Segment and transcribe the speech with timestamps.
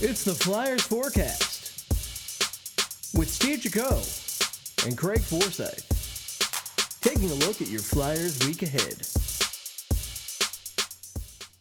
[0.00, 1.92] It's the Flyers Forecast
[3.18, 7.00] with Steve Jaco and Craig Forsyth.
[7.00, 9.04] Taking a look at your Flyers week ahead.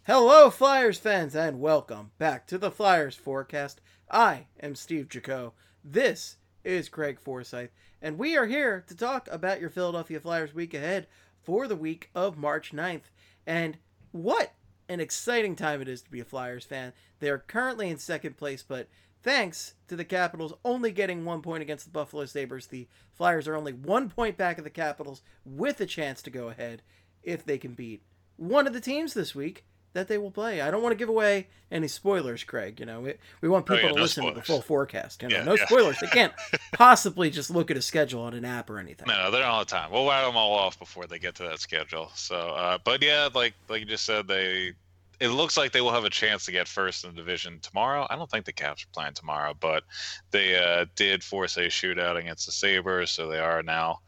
[0.06, 3.82] Hello, Flyers fans, and welcome back to the Flyers Forecast.
[4.12, 5.54] I am Steve Jaco.
[5.84, 7.72] This is Craig Forsyth,
[8.04, 11.08] and we are here to talk about your Philadelphia Flyers week ahead
[11.42, 13.10] for the week of March 9th.
[13.48, 13.80] And
[14.12, 14.54] what
[14.90, 16.94] an exciting time it is to be a Flyers fan.
[17.20, 18.88] They are currently in second place, but
[19.24, 23.56] thanks to the Capitals only getting one point against the Buffalo Sabres, the Flyers are
[23.56, 26.82] only one point back of the Capitals with a chance to go ahead
[27.24, 28.02] if they can beat
[28.38, 29.66] one of the teams this week
[29.98, 30.62] that they will play.
[30.62, 32.80] I don't want to give away any spoilers, Craig.
[32.80, 35.24] You know, we, we want people Oh, yeah, to no listen to the full forecast.
[35.24, 35.66] You know, Yeah, no yeah.
[35.66, 35.98] spoilers.
[36.00, 36.34] They can't
[36.74, 39.08] possibly just look at a schedule on an app or anything.
[39.08, 39.90] No, they don't all the time.
[39.92, 42.12] We'll write them all off before they get to that schedule.
[42.14, 44.74] So, uh, but yeah, like like you just said, they
[45.20, 48.06] it looks like they will have a chance to get first in the division tomorrow.
[48.10, 49.84] I don't think the Caps are playing tomorrow, but
[50.32, 54.00] they uh, did force a shootout against the Sabres, so they are now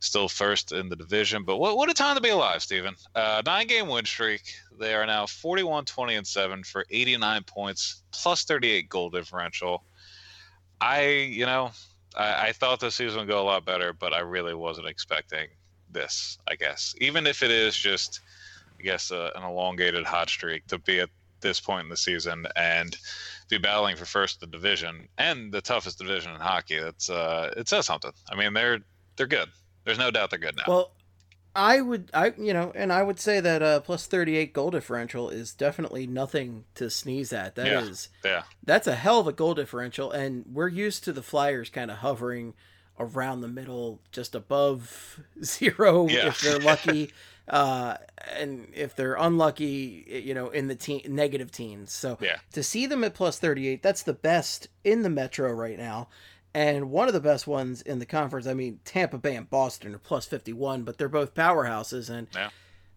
[0.00, 1.44] still first in the division.
[1.44, 2.94] But what what a time to be alive, Steven.
[3.14, 4.42] Uh, nine game win streak.
[4.78, 9.84] They are now 41, 20, and 7 for 89 points, plus 38 goal differential.
[10.80, 11.72] I, you know,
[12.16, 15.48] I, I thought the season would go a lot better, but I really wasn't expecting
[15.90, 16.38] this.
[16.48, 18.20] I guess, even if it is just,
[18.78, 22.46] I guess, uh, an elongated hot streak to be at this point in the season
[22.56, 22.96] and
[23.48, 26.78] be battling for first the division and the toughest division in hockey.
[26.80, 28.12] That's uh, it says something.
[28.30, 28.80] I mean, they're
[29.16, 29.48] they're good.
[29.84, 30.64] There's no doubt they're good now.
[30.66, 30.92] Well,
[31.54, 34.70] I would, I you know, and I would say that uh, plus thirty eight goal
[34.70, 37.54] differential is definitely nothing to sneeze at.
[37.56, 38.30] That is, Yeah.
[38.30, 41.90] yeah, that's a hell of a goal differential, and we're used to the Flyers kind
[41.90, 42.54] of hovering
[43.00, 46.28] around the middle, just above zero Yeah.
[46.28, 47.12] if they're lucky,
[47.48, 47.96] uh,
[48.36, 51.92] and if they're unlucky, you know, in the teen negative teens.
[51.92, 52.36] So yeah.
[52.52, 56.08] to see them at plus 38 that's the best in the metro right now
[56.54, 59.94] and one of the best ones in the conference i mean tampa bay and boston
[59.94, 62.48] are plus 51 but they're both powerhouses and Yeah.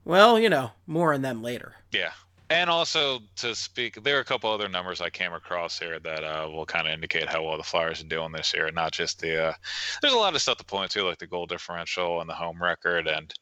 [0.05, 2.11] well you know more on them later Yeah.
[2.49, 6.21] And also to speak, there are a couple other numbers I came across here that
[6.25, 8.69] uh, will kind of indicate how well the Flyers are doing this year.
[8.71, 9.53] Not just the, uh,
[10.01, 12.61] there's a lot of stuff to point to, like the goal differential and the home
[12.61, 13.33] record, and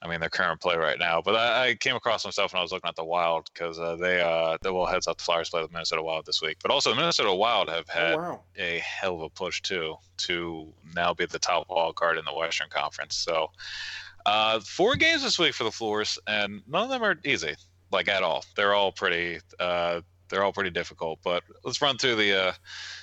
[0.00, 1.20] I mean their current play right now.
[1.20, 3.96] But I, I came across stuff when I was looking at the Wild because uh,
[3.96, 6.58] they, uh, the well heads up the Flyers play the Minnesota Wild this week.
[6.62, 9.96] But also the Minnesota Wild have had oh, wow a hell of a push too
[10.18, 13.16] to now be the top wild card in the Western Conference.
[13.16, 13.50] So,
[14.26, 17.56] uh, four games this week for the Flyers, and none of them are easy,
[17.90, 18.44] like at all.
[18.56, 19.40] They're all pretty.
[19.58, 21.20] Uh, they're all pretty difficult.
[21.24, 22.34] But let's run through the.
[22.34, 22.52] Uh,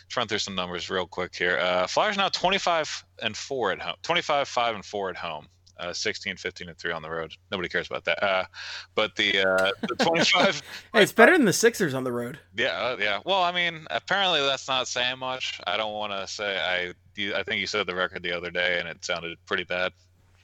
[0.05, 1.57] let's run through some numbers real quick here.
[1.57, 3.95] Uh, Flyers now 25 and four at home.
[4.03, 5.47] 25, five and four at home.
[5.77, 7.33] Uh, 16, 15, and three on the road.
[7.51, 8.23] Nobody cares about that.
[8.23, 8.45] Uh,
[8.95, 10.61] but the uh, the 25.
[10.93, 13.19] hey it's better than the sixers on the road Yeah, uh, yeah.
[13.25, 15.59] Well, I mean, apparently that's not saying much.
[15.67, 16.93] I don't want to say I.
[17.15, 19.91] You, I think you said the record the other day, and it sounded pretty bad.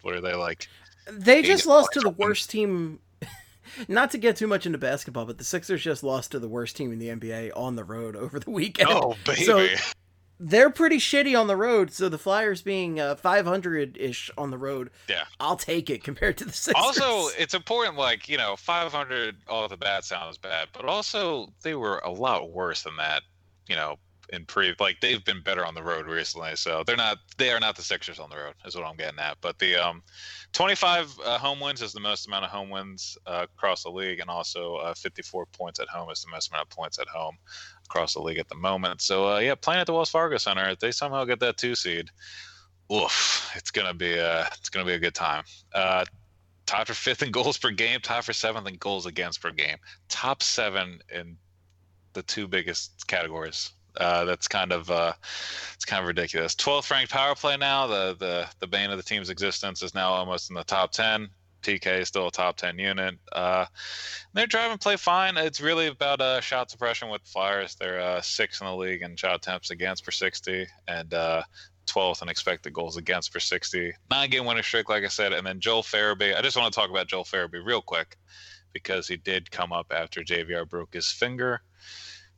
[0.02, 0.68] What are they like?
[1.12, 3.00] they just lost to the worst team
[3.88, 6.75] not to get too much into basketball but the sixers just lost to the worst
[6.78, 9.44] team in the nba on the road over the weekend Oh, baby.
[9.44, 9.68] So-
[10.44, 14.90] they're pretty shitty on the road so the flyers being uh, 500-ish on the road
[15.07, 15.24] Yeah.
[15.40, 17.96] i'll take it compared to the sixers also, it's important.
[17.96, 22.51] Like you know, 500 off the bat sounds bad, but also they were a lot
[22.51, 23.22] worse than that.
[23.68, 23.97] You know,
[24.34, 27.18] in pre like they've been better on the road recently, so they're not.
[27.38, 29.38] They are not the Sixers on the road, is what I'm getting at.
[29.41, 30.01] But the um,
[30.53, 34.19] 25 uh, home wins is the most amount of home wins uh, across the league,
[34.19, 37.38] and also uh, 54 points at home is the most amount of points at home
[37.91, 39.02] across the league at the moment.
[39.02, 41.75] So uh, yeah, playing at the Wells Fargo Center, if they somehow get that two
[41.75, 42.09] seed,
[42.91, 45.44] oof, it's gonna be a it's gonna be a good time.
[45.74, 46.06] Uh,
[46.85, 49.75] for fifth in goals per game, tied for seventh in goals against per game,
[50.07, 51.35] top seven in
[52.13, 53.74] the two biggest categories.
[53.97, 55.12] Uh, that's kind of uh,
[55.74, 56.56] it's kind of ridiculous.
[56.56, 57.88] 12th ranked power play now.
[57.88, 61.28] The the the bane of the team's existence is now almost in the top 10.
[61.62, 63.16] PK is still a top 10 unit.
[63.32, 63.66] Uh,
[64.34, 65.38] they're driving play fine.
[65.38, 67.75] It's really about uh, shot suppression with Flyers.
[67.75, 71.44] They're uh, in the league in shot attempts against per 60 and uh,
[71.88, 73.94] 12th in expected goals against per 60.
[74.10, 75.34] Nine game winning streak, like I said.
[75.34, 76.36] And then Joel Farabee.
[76.36, 78.18] I just want to talk about Joel Farabee real quick
[78.74, 81.62] because he did come up after JVR broke his finger.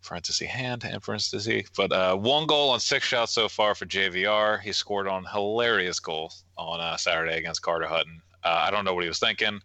[0.04, 1.70] Parenthesis hand and parenthesis.
[1.76, 4.60] But uh, one goal on six shots so far for JVR.
[4.60, 8.22] He scored on hilarious goal on uh, Saturday against Carter Hutton.
[8.44, 9.60] Uh, I don't know what he was thinking,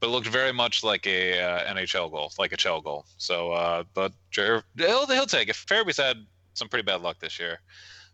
[0.00, 3.06] but it looked very much like a uh, NHL goal, like a Chell goal.
[3.18, 4.62] So, uh, but he'll,
[5.06, 5.56] he'll take it.
[5.56, 6.18] Farabee's had
[6.54, 7.60] some pretty bad luck this year,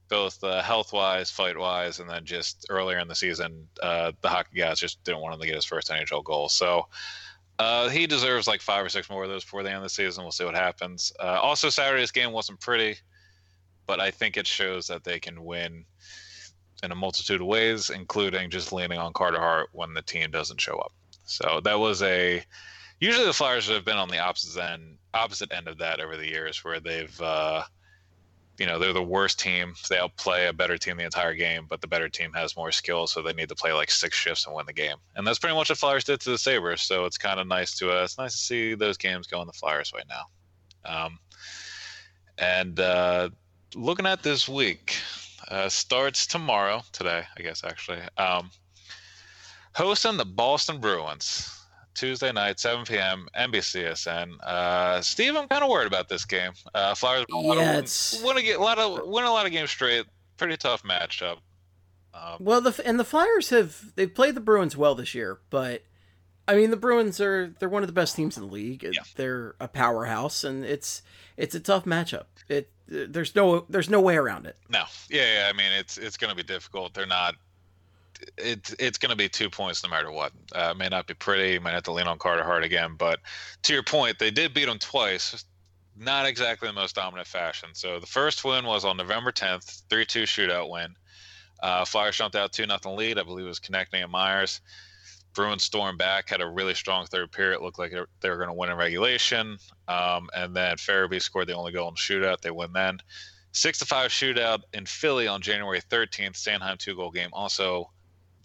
[0.09, 4.29] both uh, health wise, fight wise, and then just earlier in the season, uh, the
[4.29, 6.49] hockey guys just didn't want him to get his first NHL goal.
[6.49, 6.87] So,
[7.59, 9.89] Uh, he deserves like five or six more of those before the end of the
[9.89, 10.25] season.
[10.25, 11.13] We'll see what happens.
[11.21, 12.97] Uh, also, Saturday's game wasn't pretty,
[13.87, 15.85] but I think it shows that they can win
[16.83, 20.61] in a multitude of ways, including just leaning on Carter Hart when the team doesn't
[20.61, 20.93] show up.
[21.25, 22.45] So that was a.
[23.01, 26.29] Usually, the Flyers have been on the opposite end, opposite end of that over the
[26.29, 27.21] years, where they've.
[27.21, 27.63] Uh,
[28.59, 29.75] you know they're the worst team.
[29.89, 33.07] They'll play a better team the entire game, but the better team has more skill,
[33.07, 34.97] so they need to play like six shifts and win the game.
[35.17, 36.83] And that's pretty much what Flyers did to the Sabres.
[36.83, 39.47] So it's kind of nice to uh, it's nice to see those games go in
[39.47, 40.27] the Flyers right now.
[40.85, 41.19] Um,
[42.39, 43.31] and uh,
[43.75, 44.97] looking at this week,
[45.49, 46.83] uh, starts tomorrow.
[46.93, 48.01] Today, I guess actually.
[48.17, 48.51] Um,
[49.75, 51.59] hosting the Boston Bruins.
[51.95, 53.29] Tuesday night, 7 p.m.
[53.37, 54.41] NBCSN.
[54.43, 56.53] Uh, Steve, I'm kind of worried about this game.
[56.75, 57.35] Uh, Flyers yeah,
[58.25, 60.07] want to get a lot of win a lot of games straight.
[60.39, 61.39] Pretty tough matchup.
[62.15, 65.83] Um, well, the and the Flyers have they've played the Bruins well this year, but
[66.49, 68.83] I mean the Bruins are they're one of the best teams in the league.
[68.83, 69.03] Yeah.
[69.17, 71.03] They're a powerhouse, and it's
[71.37, 72.25] it's a tough matchup.
[72.49, 74.57] It there's no there's no way around it.
[74.69, 76.95] No, yeah, yeah I mean it's it's going to be difficult.
[76.95, 77.37] They're not
[78.37, 80.33] it's it's going to be two points no matter what.
[80.55, 81.59] Uh, may not be pretty.
[81.59, 82.95] Might have to lean on Carter Hart again.
[82.97, 83.21] But
[83.63, 85.45] to your point, they did beat them twice.
[85.99, 87.71] Not exactly the most dominant fashion.
[87.75, 90.95] So the first win was on November 10th, 3-2 shootout win.
[91.63, 93.19] Uh, Flyers jumped out 2 nothing lead.
[93.19, 94.61] I believe it was Konecny and Myers.
[95.35, 97.61] Bruins stormed back, had a really strong third period.
[97.61, 99.59] Looked like they were going to win in regulation.
[99.89, 102.41] Um, and then Farabee scored the only goal in the shootout.
[102.41, 102.99] They win then.
[103.53, 106.37] Six to five shootout in Philly on January 13th.
[106.37, 107.31] Sanheim two goal game.
[107.33, 107.91] Also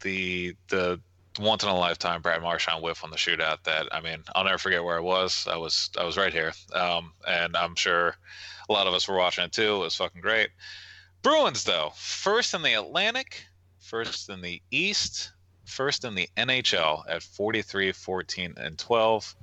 [0.02, 1.00] the the
[1.40, 4.58] once in a lifetime Brad Marchand whiff on the shootout that I mean I'll never
[4.58, 5.48] forget where I was.
[5.50, 8.16] I was I was right here, um, and I'm sure
[8.70, 9.76] a lot of us were watching it too.
[9.76, 10.50] It was fucking great.
[11.22, 13.46] Bruins though, first in the Atlantic,
[13.80, 15.32] first in the East,
[15.68, 19.36] first in the NHL at 43, 14, and 12.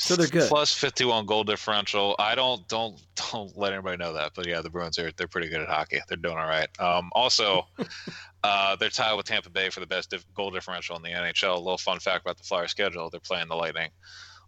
[0.00, 0.48] So they're good.
[0.48, 2.14] Plus 51 goal differential.
[2.18, 3.00] I don't don't
[3.32, 6.00] don't let anybody know that, but yeah, the Bruins are they're pretty good at hockey.
[6.08, 6.68] They're doing all right.
[6.78, 7.66] Um, also,
[8.44, 11.56] uh, they're tied with Tampa Bay for the best diff- goal differential in the NHL.
[11.56, 13.90] A little fun fact about the Flyers schedule: they're playing the Lightning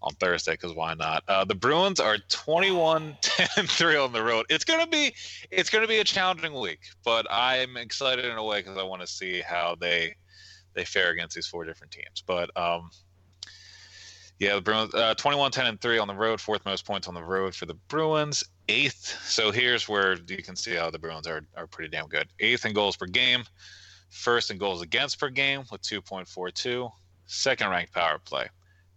[0.03, 1.25] on Thursday because why not?
[1.29, 4.47] Uh, the Bruins are 21 10 3 on the road.
[4.49, 5.13] It's gonna be
[5.51, 9.03] it's gonna be a challenging week, but I'm excited in a way because I want
[9.03, 10.15] to see how they
[10.75, 12.23] they fare against these four different teams.
[12.27, 12.91] But um,
[14.41, 17.15] yeah, the Bruins, uh, 21, 10, and 3 on the road, fourth most points on
[17.15, 18.43] the road for the Bruins.
[18.69, 19.21] Eighth.
[19.25, 22.29] So here's where you can see how the Bruins are, are pretty damn good.
[22.39, 23.45] Eighth in goals per game,
[24.09, 26.91] first in goals against per game with 2.42,
[27.27, 28.49] second ranked power play,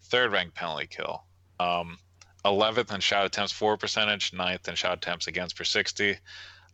[0.04, 1.26] third ranked penalty kill,
[1.60, 1.98] um,
[2.46, 6.16] 11th in shot attempts for percentage, ninth in shot attempts against per 60,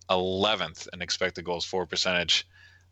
[0.10, 2.48] 11th in expected goals for percentage,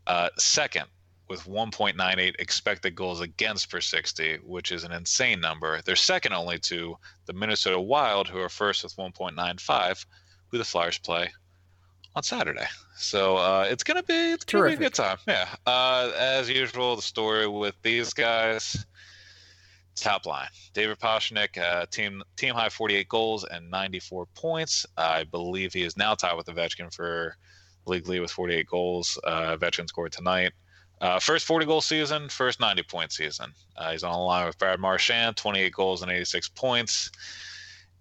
[0.08, 0.86] uh, second
[1.28, 5.82] with 1.98 expected goals against per 60, which is an insane number.
[5.84, 10.06] They're second only to the Minnesota Wild, who are first with 1.95,
[10.50, 11.30] who the Flyers play
[12.16, 12.66] on Saturday.
[12.96, 15.18] So uh, it's gonna be it's gonna be a good time.
[15.28, 15.48] Yeah.
[15.66, 18.86] Uh, as usual, the story with these guys.
[19.96, 24.86] Top line: David Pastrnak, uh, team team high 48 goals and 94 points.
[24.96, 27.36] I believe he is now tied with Ovechkin for
[27.88, 29.20] league lead with 48 goals.
[29.24, 30.54] Uh, Ovechkin scored tonight.
[31.00, 33.54] Uh, first 40 goal season, first 90 point season.
[33.76, 37.12] Uh, he's on the line with Brad Marchand, 28 goals and 86 points.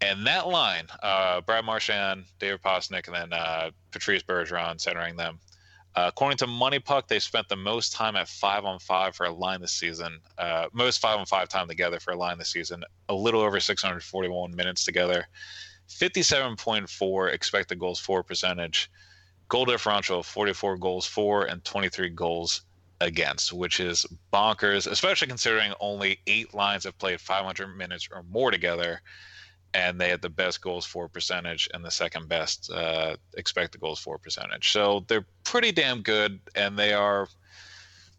[0.00, 5.38] And that line, uh, Brad Marchand, David Pastrnak, and then uh, Patrice Bergeron centering them.
[5.94, 9.24] Uh, according to Money Puck, they spent the most time at five on five for
[9.24, 10.20] a line this season.
[10.36, 12.84] Uh, most five on five time together for a line this season.
[13.08, 15.26] A little over 641 minutes together.
[15.88, 18.91] 57.4 expected goals for percentage.
[19.48, 22.62] Goal differential 44 goals for and 23 goals
[23.00, 28.50] against, which is bonkers, especially considering only eight lines have played 500 minutes or more
[28.50, 29.00] together,
[29.74, 33.98] and they had the best goals for percentage and the second best uh, expected goals
[33.98, 34.72] for percentage.
[34.72, 37.29] So they're pretty damn good, and they are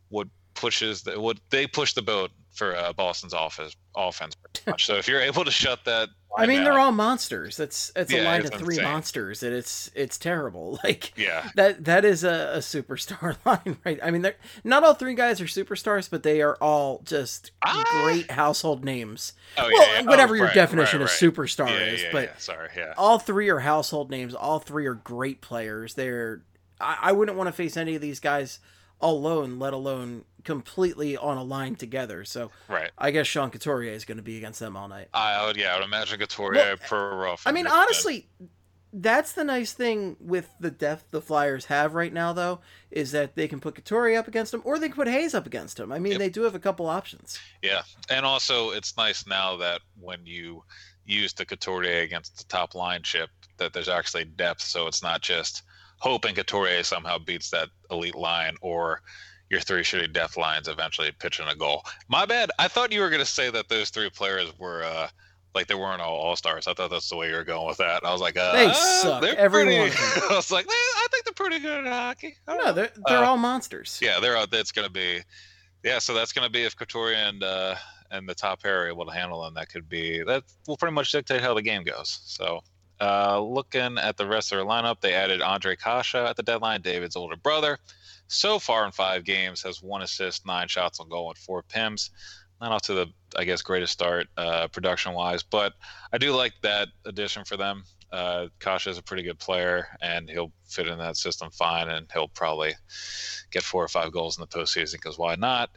[0.10, 3.76] what pushes the, what they push the boat for uh, Boston's offense.
[3.96, 4.36] Offense,
[4.78, 7.58] so if you're able to shut that, I mean, they're all monsters.
[7.58, 8.84] That's it's yeah, a line of three insane.
[8.84, 10.80] monsters, and it's it's terrible.
[10.88, 14.00] Like yeah, that that is a, a superstar line, right?
[14.02, 17.84] I mean, they're not all three guys are superstars, but they are all just ah!
[18.04, 19.34] great household names.
[19.58, 22.70] Oh, well, yeah, whatever oh, your right, definition right, of superstar yeah, is, but sorry,
[22.78, 24.34] yeah, all three are household names.
[24.34, 25.96] All three are great players.
[25.96, 26.44] They're
[26.80, 28.60] I, I wouldn't want to face any of these guys
[29.02, 32.24] alone, let alone completely on a line together.
[32.24, 32.90] So right.
[32.98, 35.10] I guess Sean Couturier is going to be against them all night.
[35.14, 37.44] I would, yeah, I would imagine Couturier well, per rough.
[37.46, 38.30] I mean, honestly,
[38.94, 43.36] that's the nice thing with the depth the Flyers have right now, though, is that
[43.36, 45.92] they can put Couturier up against him, or they can put Hayes up against him.
[45.92, 46.20] I mean, Yep.
[46.20, 47.38] they do have a couple options.
[47.62, 50.64] Yeah, and also it's nice now that when you
[51.06, 54.62] use the Couturier against the top line chip, that there's actually depth.
[54.62, 55.64] So it's not just
[56.00, 59.02] hoping Couturier somehow beats that elite line or
[59.50, 61.84] your three shitty death lines eventually pitching a goal.
[62.10, 62.52] My bad.
[62.60, 65.08] I thought you were going to say that those three players were uh,
[65.56, 66.68] like they weren't all all stars.
[66.68, 68.06] I thought that's the way you were going with that.
[68.06, 69.80] I was like, uh, They suck, They're every pretty...
[69.80, 70.24] one of them.
[70.32, 72.36] I was like, "Eh, I think they're pretty good at hockey.
[72.48, 74.00] I don't No, know." they're they're Uh, all monsters.
[74.02, 74.52] yeah, they're out.
[74.52, 75.22] That's going to be,
[75.84, 76.00] yeah.
[76.00, 77.76] So that's going to be if Couturier and uh,
[78.12, 79.54] and the top pair are able to handle them.
[79.54, 82.20] That could be that will pretty much dictate how the game goes.
[82.26, 82.62] So,
[83.02, 86.82] uh, looking at the rest of their lineup, they added Andre Kase at the deadline,
[86.82, 87.78] David's older brother.
[88.28, 92.10] So far in five games, has one assist, nine shots on goal, and four pims.
[92.60, 95.74] Not off to the, I guess, greatest start uh, production wise, but
[96.12, 97.84] I do like that addition for them.
[98.12, 102.08] Uh, Kase is a pretty good player, and he'll fit in that system fine, and
[102.12, 102.74] he'll probably
[103.52, 105.70] get four or five goals in the postseason because why not?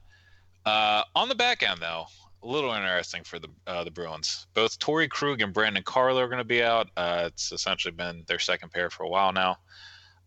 [0.65, 2.05] Uh, on the back end, though,
[2.43, 4.47] a little interesting for the uh, the Bruins.
[4.55, 6.89] Both Torey Krug and Brandon Carlo are going to be out.
[6.97, 9.59] Uh, it's essentially been their second pair for a while now.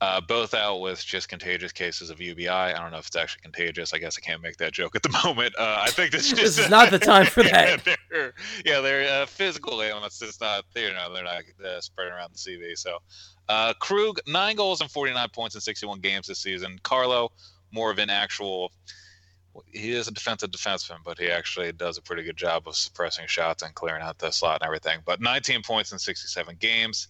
[0.04, 2.50] Uh, both out with just contagious cases of UBI.
[2.50, 3.94] I don't know if it's actually contagious.
[3.94, 5.56] I guess I can't make that joke at the moment.
[5.58, 7.98] Uh, I think this, This is not the time for yeah, that.
[8.12, 8.34] they're,
[8.66, 10.22] yeah, they're uh, physical ailments.
[10.22, 12.78] It's not, you know, they're not uh, spreading around the CV.
[12.78, 12.98] So,
[13.48, 16.82] uh, Krug, nine goals and 49 points in 61 games this season.
[16.84, 17.32] Carlo,
[17.72, 18.74] more of an actual.
[19.68, 23.28] He is a defensive defenseman, but he actually does a pretty good job of suppressing
[23.28, 25.00] shots and clearing out the slot and everything.
[25.06, 27.08] But 19 points in 67 games.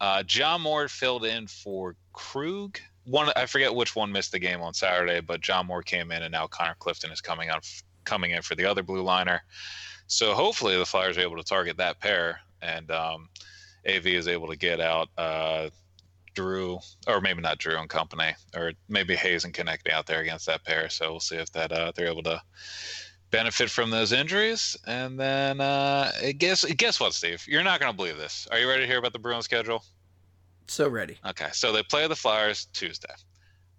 [0.00, 2.78] Uh, John Moore filled in for Krug.
[3.04, 6.22] One, I forget which one missed the game on Saturday, but John Moore came in,
[6.22, 7.60] and now Connor Clifton is coming on,
[8.04, 9.42] coming in for the other blue liner.
[10.06, 13.28] So hopefully the Flyers are able to target that pair, and um,
[13.88, 15.70] AV is able to get out uh,
[16.34, 20.46] Drew, or maybe not Drew and company, or maybe Hayes and Konecny out there against
[20.46, 20.88] that pair.
[20.88, 22.42] So we'll see if that uh, they're able to
[23.32, 24.76] benefit from those injuries.
[24.86, 27.44] And then uh, guess guess what, Steve?
[27.48, 28.46] You're not going to believe this.
[28.52, 29.82] Are you ready to hear about the Bruins schedule?
[30.68, 31.18] So ready.
[31.26, 33.12] Okay, so they play the Flyers Tuesday.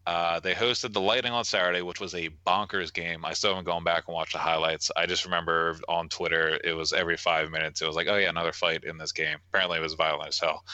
[0.05, 3.23] Uh, they hosted the Lightning on Saturday, which was a bonkers game.
[3.23, 4.91] I still haven't gone back and watched the highlights.
[4.97, 7.81] I just remember on Twitter, it was every five minutes.
[7.81, 9.37] It was like, oh yeah, another fight in this game.
[9.49, 10.65] Apparently, it was violent as hell.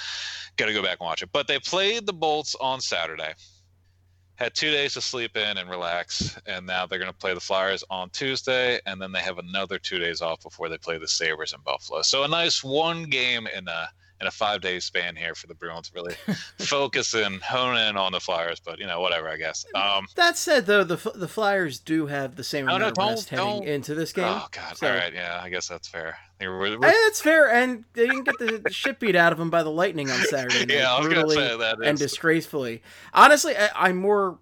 [0.58, 1.30] Got to go back and watch it.
[1.32, 3.34] But they played the Bolts on Saturday.
[4.40, 7.42] Had two days to sleep in and relax, and now they're going to play the
[7.42, 11.10] Flyers on Tuesday, and then they have another two days off before they play the
[11.10, 12.02] Sabres in Buffalo.
[12.04, 13.90] So a nice one game in a
[14.22, 15.92] in a five day span here for the Bruins.
[15.96, 16.16] Really
[16.60, 19.66] focus and hone in on the Flyers, but you know whatever I guess.
[19.76, 23.10] Um, That said, though, the the Flyers do have the same No, amount no, of
[23.12, 24.26] rest heading into this game.
[24.26, 24.78] oh God!
[24.78, 26.18] so- All right, yeah, I guess that's fair.
[26.42, 30.10] It's fair, and they didn't get the shit beat out of them by the Lightning
[30.10, 32.82] on Saturday night, yeah, I was gonna brutally say that and is disgracefully.
[33.14, 34.40] Honestly, I, I'm more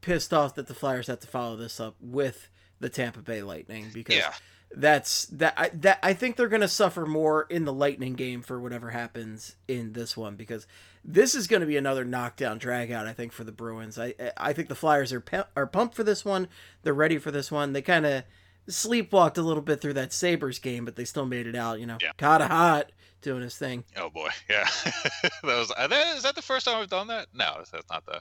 [0.00, 2.48] pissed off that the Flyers have to follow this up with
[2.80, 4.32] the Tampa Bay Lightning because yeah,
[4.74, 8.42] that's that I, that I think they're going to suffer more in the Lightning game
[8.42, 10.66] for whatever happens in this one because
[11.04, 13.98] this is going to be another knockdown dragout I think for the Bruins.
[13.98, 16.48] I I think the Flyers are pu- are pumped for this one.
[16.82, 17.72] They're ready for this one.
[17.72, 18.24] They kind of
[18.68, 21.86] sleepwalked a little bit through that Sabres game, but they still made it out, you
[21.86, 21.98] know.
[22.02, 22.10] Yeah.
[22.18, 22.90] Kata hot
[23.22, 23.84] doing his thing.
[23.96, 24.68] oh boy, yeah.
[25.22, 27.28] that was uh, I think- is that the first time we've done that?
[27.32, 28.20] No, that's not the.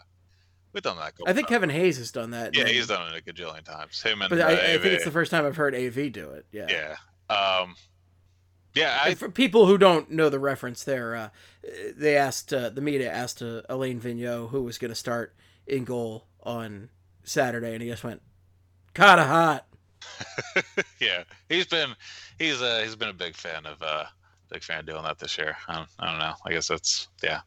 [0.75, 1.13] We've done that.
[1.25, 1.47] I think.
[1.47, 2.53] Kevin Hayes has done that.
[2.53, 4.01] Yeah, he's done it a gajillion times.
[4.01, 6.45] Him and But I, I think it's the first time I've heard AV do it.
[6.51, 6.67] Yeah.
[6.69, 6.95] yeah.
[7.33, 7.75] Um,
[8.73, 11.29] yeah, I for people who don't know the reference there, uh,
[11.95, 15.33] they asked uh, the media asked uh, Alain Vigneault who was going to start
[15.65, 16.89] in goal on
[17.23, 18.21] Saturday, and he just went,
[18.93, 19.65] "Kata hot."
[20.99, 21.95] yeah, he's been
[22.37, 24.03] he's uh he's been a big fan of uh
[24.51, 25.55] big fan of doing that this year.
[25.69, 26.33] I don't, I don't know.
[26.45, 27.39] I guess that's yeah.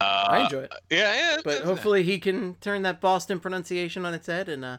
[0.00, 1.36] Uh, I enjoy it, Yeah, yeah.
[1.44, 4.78] but hopefully he can turn that Boston pronunciation on its head and uh,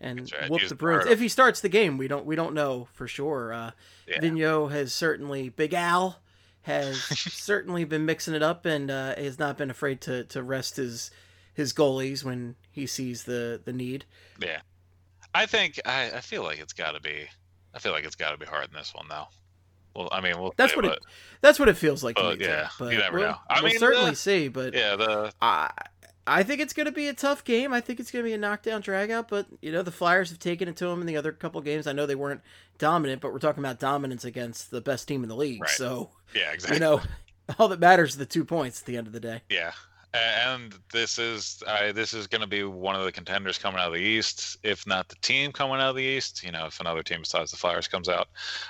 [0.00, 1.98] and right, whoop use the Bruins if he starts the game.
[1.98, 3.52] We don't we don't know for sure.
[3.52, 3.70] Uh,
[4.08, 4.20] Yeah.
[4.20, 6.20] Vigneault has certainly Big Al
[6.62, 7.00] has
[7.32, 11.10] certainly been mixing it up and uh, has not been afraid to to rest his
[11.54, 14.04] his goalies when he sees the the need.
[14.40, 14.60] Yeah,
[15.34, 17.28] I think I, I feel like it's got to be.
[17.74, 19.28] I feel like it's got to be hard in this one, though.
[19.96, 20.98] Well, I mean, we'll That's see, what it
[21.40, 22.36] that's what it feels like to me.
[22.40, 23.36] yeah, but you never we'll, know.
[23.48, 24.48] I we'll mean, certainly uh, see.
[24.48, 25.70] But Yeah, the I,
[26.26, 27.72] I think it's going to be a tough game.
[27.72, 29.28] I think it's going to be a knockdown dragout.
[29.28, 31.86] But you know, the Flyers have taken it to them in the other couple games.
[31.86, 32.40] I know they weren't
[32.78, 35.62] dominant, but we're talking about dominance against the best team in the league.
[35.62, 35.70] Right.
[35.70, 36.76] So yeah, exactly.
[36.76, 37.00] you know,
[37.58, 39.42] all that matters is the two points at the end of the day.
[39.48, 39.72] Yeah,
[40.16, 41.62] and this is
[41.94, 44.86] this is going to be one of the contenders coming out of the East, if
[44.86, 46.42] not the team coming out of the East.
[46.42, 48.28] You know, if another team besides the Flyers comes out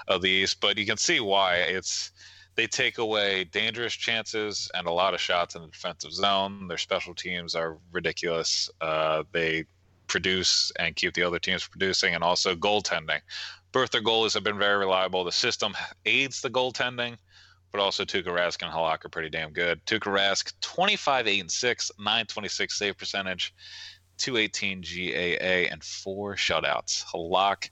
[0.09, 2.13] of the East, but you can see why it's
[2.57, 6.69] they take away dangerous chances and a lot of shots in the defensive zone.
[6.69, 8.71] Their special teams are ridiculous.
[8.81, 9.67] Uh, they
[10.07, 13.21] produce and keep the other teams producing, and also goaltending.
[13.73, 15.23] Their goalies have been very reliable.
[15.25, 15.77] The system
[16.07, 17.19] aids the goaltending,
[17.77, 19.85] but also Tuukka Rask and Halak are pretty damn good.
[19.85, 23.55] Tuukka Rask, 25, 8, and 6, 926 save percentage,
[24.17, 27.05] 218 GAA, and four shutouts.
[27.05, 27.69] Halak,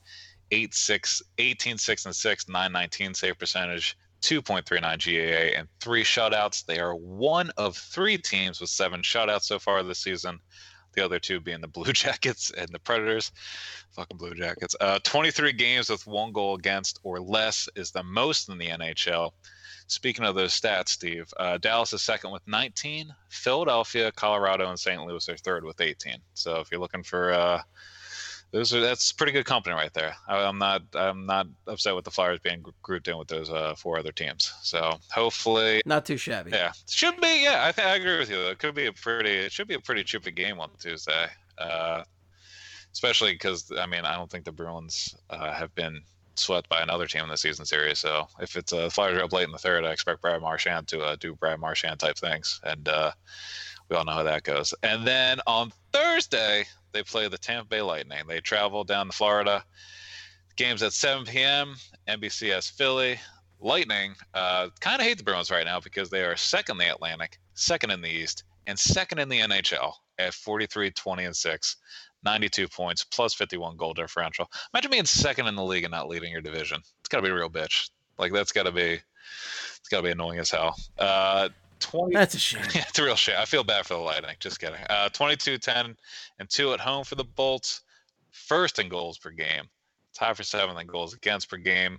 [0.50, 6.66] 8, 6, 18, 6, and 6, 919 save percentage, 2.39 GAA, and three shutouts.
[6.66, 10.38] They are one of three teams with seven shutouts so far this season.
[10.92, 13.32] The other two being the Blue Jackets and the Predators.
[13.92, 14.76] Fucking Blue Jackets.
[14.78, 19.32] Uh, 23 games with one goal against or less is the most in the NHL.
[19.86, 23.14] Speaking of those stats, Steve, uh, Dallas is second with 19.
[23.28, 25.04] Philadelphia, Colorado, and St.
[25.04, 26.16] Louis are third with 18.
[26.32, 27.62] So if you're looking for uh,
[28.54, 30.14] those are that's pretty good company right there.
[30.28, 33.74] I, am not I'm not upset with the Flyers being grouped in with those uh,
[33.76, 34.54] four other teams.
[34.62, 36.52] So hopefully, not too shabby.
[36.52, 37.42] Yeah, should be.
[37.42, 38.38] Yeah, I think I agree with you.
[38.46, 39.32] It could be a pretty.
[39.32, 41.26] It should be a pretty chippy game on Tuesday.
[41.58, 42.04] Uh,
[42.92, 46.00] especially because I mean I don't think the Bruins uh, have been
[46.38, 47.98] swept by another team in the season series.
[47.98, 51.02] So if it's a Flyers up late in the third, I expect Brad Marchand to
[51.02, 53.12] uh, do Brad Marchand type things, and uh,
[53.88, 54.74] we all know how that goes.
[54.82, 58.22] And then on Thursday, they play the Tampa Bay Lightning.
[58.26, 59.64] They travel down to Florida.
[60.56, 61.74] Games at 7 p.m.
[62.08, 63.18] NBCS Philly.
[63.60, 66.94] Lightning uh, kind of hate the Bruins right now because they are second in the
[66.94, 71.76] Atlantic, second in the East, and second in the NHL at 43, 20, and 6.
[72.24, 74.50] 92 points, plus 51 goal differential.
[74.72, 76.80] Imagine being second in the league and not leading your division.
[77.00, 77.90] It's got to be a real bitch.
[78.18, 79.00] Like, that's got to be,
[79.78, 80.76] it's got to be annoying as hell.
[80.98, 81.48] Uh,
[81.80, 82.62] 20 That's a shame.
[82.74, 83.36] Yeah, it's a real shame.
[83.38, 84.36] I feel bad for the Lightning.
[84.40, 84.80] Just kidding.
[84.88, 85.96] Uh, 22, 10,
[86.38, 87.82] and 2 at home for the Bolts.
[88.30, 89.64] First in goals per game.
[90.14, 91.98] Tie for seventh in goals against per game.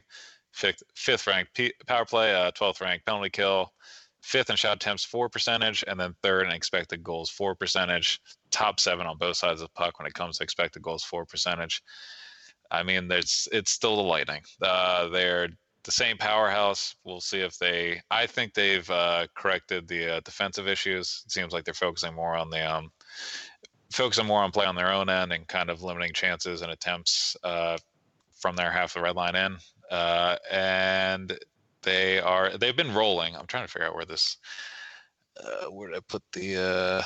[0.51, 3.73] Fifth, fifth ranked P- power play, uh, 12th ranked penalty kill.
[4.21, 8.19] Fifth in shot attempts, four percentage, and then third in expected goals, four percentage.
[8.55, 11.25] Top seven on both sides of the puck when it comes to expected goals, for
[11.25, 11.83] percentage.
[12.71, 14.43] I mean, there's it's still the Lightning.
[14.61, 15.49] Uh, they're
[15.83, 16.95] the same powerhouse.
[17.03, 18.01] We'll see if they.
[18.09, 21.23] I think they've uh, corrected the uh, defensive issues.
[21.25, 22.91] It seems like they're focusing more on the um,
[23.91, 27.35] focusing more on play on their own end and kind of limiting chances and attempts
[27.43, 27.77] uh,
[28.39, 29.57] from their half of the red line in.
[29.91, 31.37] Uh, and
[31.83, 33.35] they are they've been rolling.
[33.35, 34.37] I'm trying to figure out where this.
[35.37, 36.55] Uh, where did I put the?
[36.55, 37.03] Uh,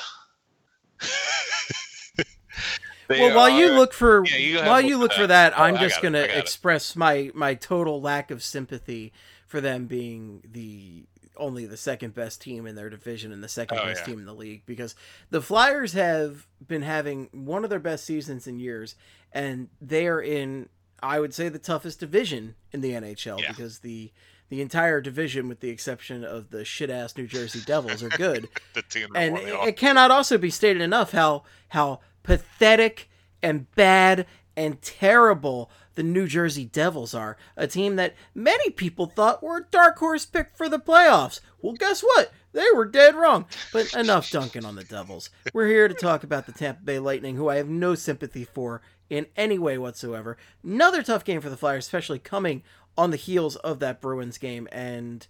[3.08, 5.62] well, while are, you look for yeah, you while you look for uh, that, oh,
[5.62, 6.96] I'm just going to express it.
[6.96, 9.12] my my total lack of sympathy
[9.46, 13.78] for them being the only the second best team in their division and the second
[13.78, 14.06] oh, best yeah.
[14.06, 14.94] team in the league because
[15.30, 18.94] the Flyers have been having one of their best seasons in years
[19.32, 20.68] and they are in
[21.02, 23.48] I would say the toughest division in the NHL yeah.
[23.48, 24.12] because the
[24.50, 28.48] the entire division, with the exception of the shit ass New Jersey Devils, are good.
[29.14, 33.08] and it, it cannot also be stated enough how how pathetic
[33.42, 37.36] and bad and terrible the New Jersey Devils are.
[37.56, 41.40] A team that many people thought were a dark horse pick for the playoffs.
[41.62, 42.32] Well, guess what?
[42.52, 43.46] They were dead wrong.
[43.72, 45.30] But enough dunking on the Devils.
[45.54, 48.82] We're here to talk about the Tampa Bay Lightning, who I have no sympathy for
[49.08, 50.36] in any way whatsoever.
[50.64, 52.62] Another tough game for the Flyers, especially coming
[53.00, 54.68] on the heels of that Bruins game.
[54.70, 55.26] And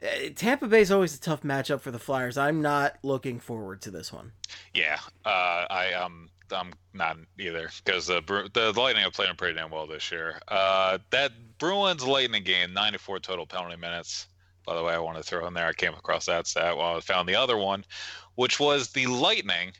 [0.00, 2.38] uh, Tampa Bay is always a tough matchup for the Flyers.
[2.38, 4.30] I'm not looking forward to this one.
[4.72, 8.20] Yeah, uh, I um I'm not either because the
[8.54, 10.38] the Lightning have played them pretty damn well this year.
[10.46, 14.28] Uh, that Bruins Lightning game, 94 total penalty minutes.
[14.64, 15.66] By the way, I want to throw in there.
[15.66, 17.84] I came across that stat while I found the other one,
[18.36, 19.72] which was the Lightning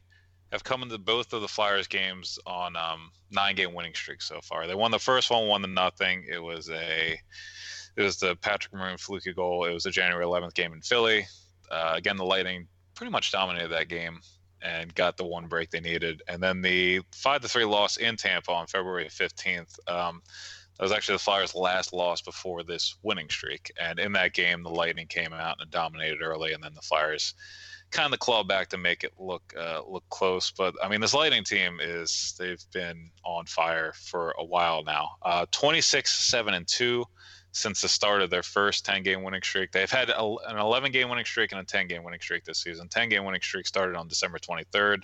[0.52, 4.40] have come into both of the Flyers games on um, nine game winning streak so
[4.42, 4.66] far.
[4.66, 6.26] They won the first one, one to nothing.
[6.30, 7.18] It was a
[7.96, 9.64] it was the Patrick Maroon fluky goal.
[9.64, 11.26] It was a January 11th game in Philly.
[11.70, 14.20] Uh, again, the Lightning pretty much dominated that game
[14.62, 16.22] and got the one break they needed.
[16.28, 19.76] And then the five to three loss in Tampa on February 15th.
[19.88, 20.22] Um,
[20.78, 23.72] that was actually the Flyers' last loss before this winning streak.
[23.80, 27.34] And in that game, the Lightning came out and dominated early, and then the Flyers
[27.92, 30.50] kind of claw back to make it look uh, look close.
[30.50, 35.10] But I mean, this Lightning team is they've been on fire for a while now.
[35.22, 37.04] Uh, 26 seven and two
[37.52, 39.70] since the start of their first 10 game winning streak.
[39.72, 42.88] They've had an 11 game winning streak and a 10 game winning streak this season.
[42.88, 45.02] 10 game winning streak started on December 23rd.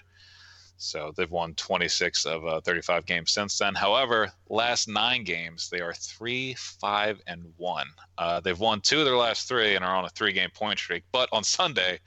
[0.79, 3.75] So they've won 26 of uh, 35 games since then.
[3.75, 7.89] However, last nine games they are three, five, and one.
[8.17, 11.03] Uh, they've won two of their last three and are on a three-game point streak.
[11.11, 11.99] But on Sunday,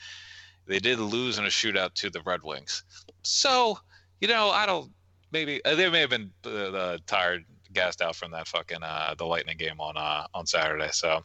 [0.71, 2.83] they did lose in a shootout to the Red Wings.
[3.23, 3.77] So
[4.21, 4.89] you know, I don't.
[5.31, 9.15] Maybe uh, they may have been uh, uh tired gassed out from that fucking uh,
[9.17, 10.89] the Lightning game on uh, on Saturday.
[10.91, 11.23] So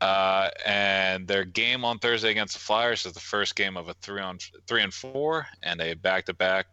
[0.00, 3.94] Uh, and their game on Thursday against the Flyers is the first game of a
[3.94, 6.66] three on three and four, and a back to back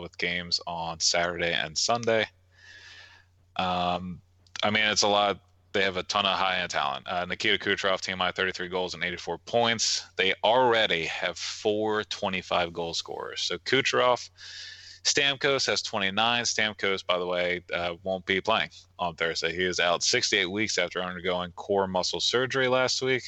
[0.00, 2.26] with games on Saturday and Sunday.
[3.56, 4.20] Um,
[4.62, 5.38] I mean, it's a lot.
[5.74, 7.06] They have a ton of high end talent.
[7.08, 10.06] Uh, Nikita Kucherov, high 33 goals and 84 points.
[10.16, 13.40] They already have four 25 goal scorers.
[13.40, 14.30] So Kucherov,
[15.02, 16.44] Stamkos has 29.
[16.44, 19.52] Stamkos, by the way, uh, won't be playing on Thursday.
[19.52, 23.24] He is out 68 weeks after undergoing core muscle surgery last week.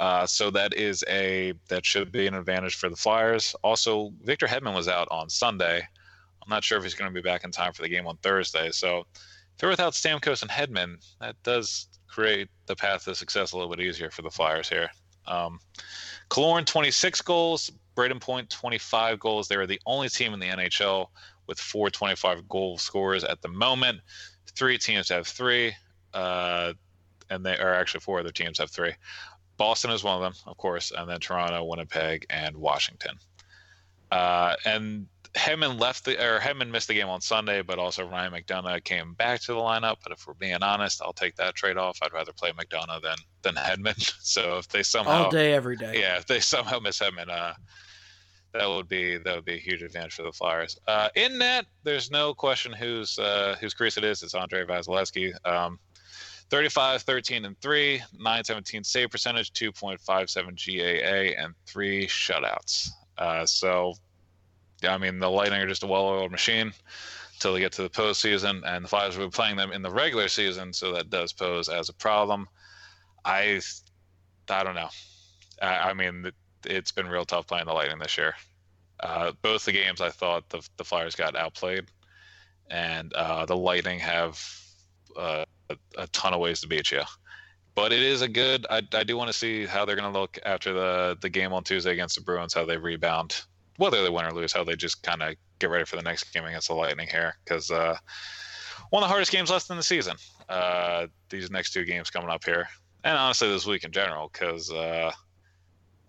[0.00, 3.54] Uh, so that is a that should be an advantage for the Flyers.
[3.62, 5.86] Also, Victor Hedman was out on Sunday.
[6.42, 8.16] I'm not sure if he's going to be back in time for the game on
[8.16, 8.70] Thursday.
[8.70, 9.06] So
[9.58, 13.84] they're without Stamkos and Hedman, that does create the path to success a little bit
[13.84, 14.90] easier for the Flyers here.
[15.26, 15.58] Um,
[16.30, 19.48] Killorn 26 goals, Brayden Point 25 goals.
[19.48, 21.08] They are the only team in the NHL
[21.46, 24.00] with four 25 goal scorers at the moment.
[24.56, 25.74] Three teams have three,
[26.12, 26.74] uh,
[27.30, 28.92] and they are actually four other teams have three.
[29.56, 33.18] Boston is one of them, of course, and then Toronto, Winnipeg, and Washington.
[34.10, 38.32] Uh, and Hedman left the or Hedman missed the game on Sunday, but also Ryan
[38.32, 39.96] McDonagh came back to the lineup.
[40.02, 41.98] But if we're being honest, I'll take that trade off.
[42.02, 43.94] I'd rather play McDonagh than than Hedman.
[44.24, 47.52] So if they somehow all day every day, yeah, if they somehow miss Hedman, uh,
[48.52, 50.78] that would be that would be a huge advantage for the Flyers.
[50.86, 54.22] Uh, in net, there's no question whose uh, whose crease it is.
[54.22, 55.34] It's Andrei Vasilevskiy.
[55.46, 55.78] Um,
[56.50, 62.90] 35, 13, and 3, 917 save percentage, 2.57 GAA, and three shutouts.
[63.18, 63.94] Uh, so,
[64.82, 66.72] I mean, the Lightning are just a well oiled machine
[67.34, 69.90] until they get to the postseason, and the Flyers will be playing them in the
[69.90, 72.48] regular season, so that does pose as a problem.
[73.24, 73.60] I,
[74.48, 74.90] I don't know.
[75.60, 76.30] I, I mean,
[76.64, 78.34] it's been real tough playing the Lightning this year.
[79.00, 81.86] Uh, both the games, I thought the, the Flyers got outplayed,
[82.70, 84.40] and uh, the Lightning have
[85.16, 87.02] uh, a, a, ton of ways to beat you.
[87.74, 88.66] But it is a good.
[88.70, 91.52] I, I do want to see how they're going to look after the the game
[91.52, 92.54] on Tuesday against the Bruins.
[92.54, 93.42] How they rebound,
[93.76, 94.52] whether they win or lose.
[94.52, 97.36] How they just kind of get ready for the next game against the Lightning here,
[97.44, 97.96] because uh,
[98.90, 100.16] one of the hardest games left in the season.
[100.48, 102.68] Uh, these next two games coming up here,
[103.02, 105.10] and honestly this week in general, because uh,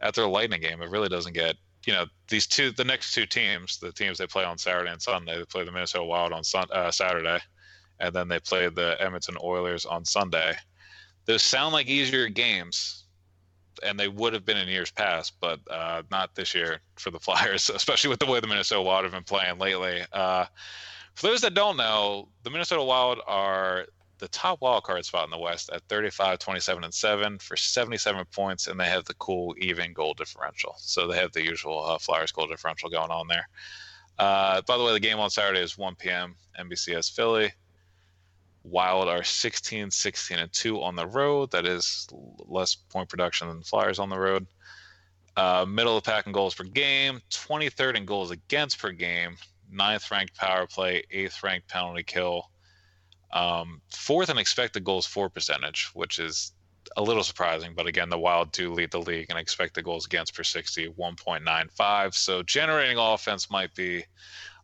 [0.01, 3.25] after the Lightning game, it really doesn't get you know these two the next two
[3.25, 6.43] teams the teams they play on saturday and sunday they play the minnesota wild on
[6.43, 7.39] sun, uh, saturday
[7.99, 10.54] and then they play the edmonton oilers on sunday
[11.25, 13.04] those sound like easier games
[13.83, 17.19] and they would have been in years past but uh, not this year for the
[17.27, 20.45] flyers especially with the way the minnesota wild have been playing lately uh,
[21.15, 23.85] for those that don't know the minnesota wild are
[24.19, 28.25] the top wild card spot in the West at 35, 27, and 7 for 77
[28.31, 30.75] points, and they have the cool even goal differential.
[30.77, 33.47] So they have the usual uh, Flyers goal differential going on there.
[34.17, 36.35] Uh, by the way, the game on Saturday is 1 p.m.
[36.59, 37.51] NBCS Philly.
[38.65, 41.51] Wild are 16, 16, and 2 on the road.
[41.51, 44.47] That is less point production than Flyers on the road.
[45.38, 49.38] Uh, middle of the pack in goals per game, 23rd in goals against per game,
[49.69, 52.49] ninth ranked power play, eighth ranked penalty kill
[53.36, 56.54] um, fourth in expected goals for percentage, which is
[56.95, 60.34] a little surprising, but again, the Wild do lead the league and expected goals against
[60.34, 62.13] per 60, 1.95.
[62.13, 64.06] So generating offense might be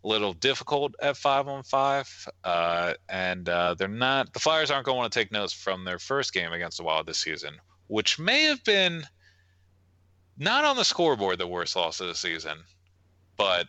[0.04, 2.10] a little difficult at five on five.
[2.44, 5.84] Uh, and uh, they're not, the Flyers aren't going to want to take notes from
[5.84, 7.56] their first game against the Wild this season,
[7.88, 9.04] which may have been
[10.38, 12.58] not on the scoreboard the worst loss of the season,
[13.38, 13.68] but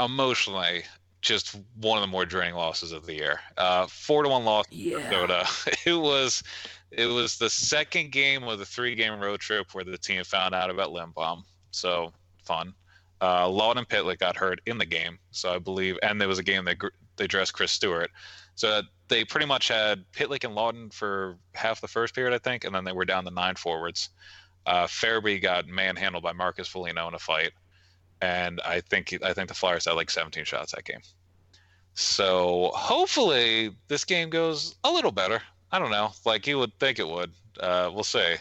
[0.00, 0.82] emotionally
[1.20, 3.40] just one of the more draining losses of the year.
[3.56, 4.96] Uh, four to one loss yeah.
[4.96, 5.46] Minnesota.
[5.86, 6.42] It was
[6.90, 10.54] it was the second game of the three game road trip where the team found
[10.54, 11.42] out about Lindblom.
[11.70, 12.12] So
[12.44, 12.74] fun.
[13.20, 16.38] Uh, Laughton and Pitlick got hurt in the game, so I believe, and there was
[16.38, 16.76] a game they
[17.16, 18.10] they dressed Chris Stewart.
[18.54, 22.64] So they pretty much had Pitlick and Laughton for half the first period, I think,
[22.64, 24.10] and then they were down to nine forwards.
[24.66, 27.52] Uh, Farabee got manhandled by Marcus Foligno in a fight
[28.20, 31.00] and I think I think the Flyers had like 17 shots that game.
[31.94, 35.42] So hopefully this game goes a little better.
[35.70, 37.32] I don't know, like you would think it would.
[37.60, 38.36] Uh, we'll see.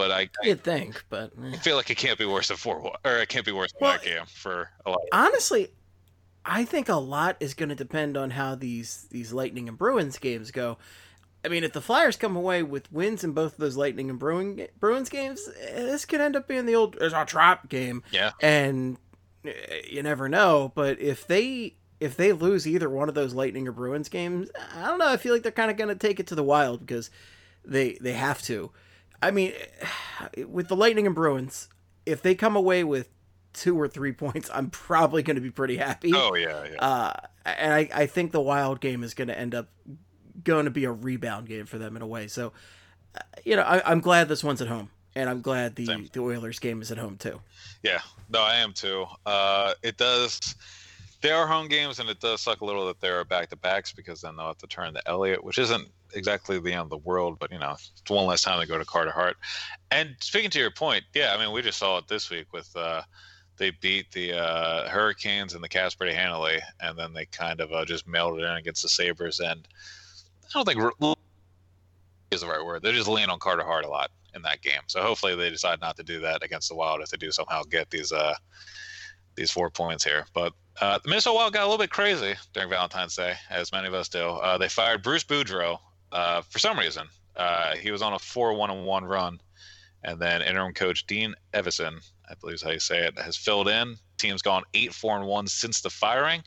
[0.00, 1.50] But I you'd think, but eh.
[1.52, 3.80] I feel like it can't be worse than four or it can't be worse than
[3.82, 5.00] well, that game for a lot.
[5.12, 5.68] Honestly,
[6.42, 10.16] I think a lot is going to depend on how these these Lightning and Bruins
[10.16, 10.78] games go.
[11.44, 14.18] I mean, if the Flyers come away with wins in both of those Lightning and
[14.18, 18.02] Bruin, Bruins games, this could end up being the old "there's a trap" game.
[18.10, 18.96] Yeah, and
[19.44, 20.72] eh, you never know.
[20.74, 24.86] But if they if they lose either one of those Lightning or Bruins games, I
[24.86, 25.08] don't know.
[25.08, 27.10] I feel like they're kind of going to take it to the Wild because
[27.66, 28.70] they they have to.
[29.22, 29.52] I mean,
[30.48, 31.68] with the Lightning and Bruins,
[32.06, 33.08] if they come away with
[33.52, 36.12] two or three points, I'm probably going to be pretty happy.
[36.14, 36.84] Oh yeah, yeah.
[36.84, 37.12] Uh,
[37.44, 39.68] and I I think the Wild game is going to end up
[40.42, 42.26] going to be a rebound game for them in a way.
[42.26, 42.52] So
[43.44, 46.08] you know, I, am glad this one's at home, and I'm glad the Same.
[46.12, 47.40] the Oilers game is at home too.
[47.82, 49.06] Yeah, no, I am too.
[49.26, 50.54] Uh, it does.
[51.22, 53.92] They are home games, and it does suck a little that they're back to backs
[53.92, 56.98] because then they'll have to turn to Elliott, which isn't exactly the end of the
[56.98, 59.36] world, but you know, it's one less time to go to Carter Hart.
[59.90, 62.74] And speaking to your point, yeah, I mean, we just saw it this week with
[62.76, 63.02] uh,
[63.56, 67.72] they beat the uh, Hurricanes and the Caps pretty handily, and then they kind of
[67.72, 69.40] uh, just mailed it in against the Sabres.
[69.40, 69.66] And
[70.44, 71.16] I don't think
[72.30, 72.82] is the right word.
[72.82, 74.82] They're just leaning on Carter Hart a lot in that game.
[74.86, 77.62] So hopefully they decide not to do that against the Wild if they do somehow
[77.64, 78.34] get these uh
[79.36, 80.26] these four points here.
[80.32, 83.88] But uh, the Minnesota Wild got a little bit crazy during Valentine's Day, as many
[83.88, 84.20] of us do.
[84.20, 85.78] Uh, they fired Bruce Boudreau
[86.12, 87.06] uh, for some reason.
[87.36, 89.40] Uh, he was on a four-one-one run,
[90.02, 93.68] and then interim coach Dean Evason, I believe is how you say it, has filled
[93.68, 93.96] in.
[94.18, 96.42] Team's gone 8 4 1 since the firing.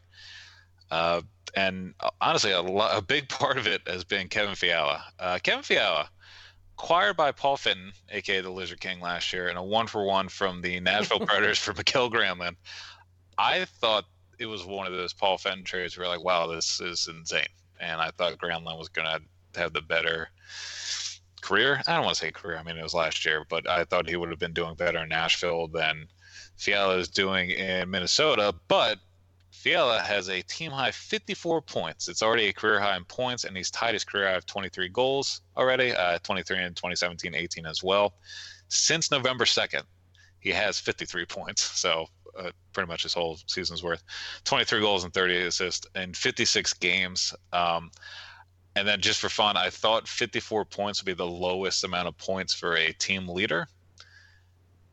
[0.91, 1.21] Uh,
[1.55, 5.03] and uh, honestly, a, lo- a big part of it has been Kevin Fiala.
[5.19, 6.09] Uh, Kevin Fiala,
[6.77, 10.29] acquired by Paul Fenton, aka the Lizard King, last year, and a one for one
[10.29, 12.55] from the Nashville Predators for Mikael Granlund.
[13.37, 14.05] I thought
[14.39, 17.47] it was one of those Paul Fenton trades where like, wow, this is insane.
[17.79, 19.21] And I thought Granlund was going to
[19.55, 20.29] have the better
[21.41, 21.81] career.
[21.87, 22.57] I don't want to say career.
[22.57, 24.99] I mean, it was last year, but I thought he would have been doing better
[24.99, 26.07] in Nashville than
[26.55, 28.55] Fiala is doing in Minnesota.
[28.67, 28.99] But
[29.51, 32.07] Fiala has a team high 54 points.
[32.07, 34.89] It's already a career high in points, and he's tied his career high of 23
[34.89, 38.13] goals already, uh, 23 in 2017 18 as well.
[38.67, 39.83] Since November 2nd,
[40.39, 41.61] he has 53 points.
[41.61, 44.03] So uh, pretty much his whole season's worth
[44.43, 47.33] 23 goals and 30 assists in 56 games.
[47.51, 47.91] Um,
[48.75, 52.17] and then just for fun, I thought 54 points would be the lowest amount of
[52.17, 53.67] points for a team leader.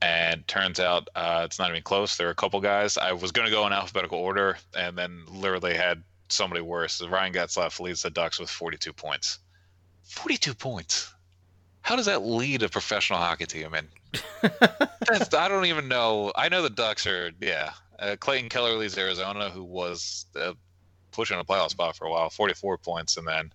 [0.03, 2.17] And turns out uh, it's not even close.
[2.17, 2.97] There are a couple guys.
[2.97, 7.03] I was going to go in alphabetical order and then literally had somebody worse.
[7.03, 9.39] Ryan Getzlaf leads the Ducks with 42 points.
[10.05, 11.13] 42 points.
[11.83, 13.75] How does that lead a professional hockey team?
[13.75, 13.89] And
[15.35, 16.33] I don't even know.
[16.35, 17.73] I know the Ducks are, yeah.
[17.99, 20.53] Uh, Clayton Keller leads Arizona, who was uh,
[21.11, 23.17] pushing a playoff spot for a while, 44 points.
[23.17, 23.53] And then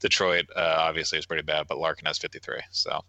[0.00, 2.60] Detroit, uh, obviously, is pretty bad, but Larkin has 53.
[2.70, 3.00] So,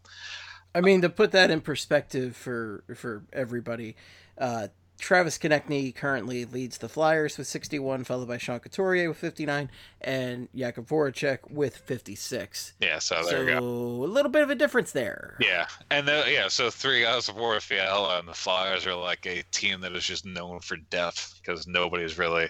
[0.74, 3.96] I mean, to put that in perspective for for everybody,
[4.38, 4.68] uh,
[5.00, 10.50] Travis Konecny currently leads the Flyers with 61, followed by Sean Couturier with 59, and
[10.54, 12.74] Jakub Voracek with 56.
[12.82, 13.60] yeah, so there so you go.
[13.60, 15.38] a little bit of a difference there.
[15.40, 19.44] Yeah, and the, yeah, so three guys before Fiala and the Flyers are like a
[19.52, 22.50] team that is just known for depth because nobody's really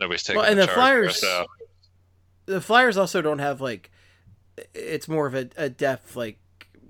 [0.00, 0.40] nobody's taking.
[0.40, 1.46] Well, and the charge Flyers- so
[2.46, 3.90] The Flyers also don't have like
[4.74, 6.38] it's more of a, a depth like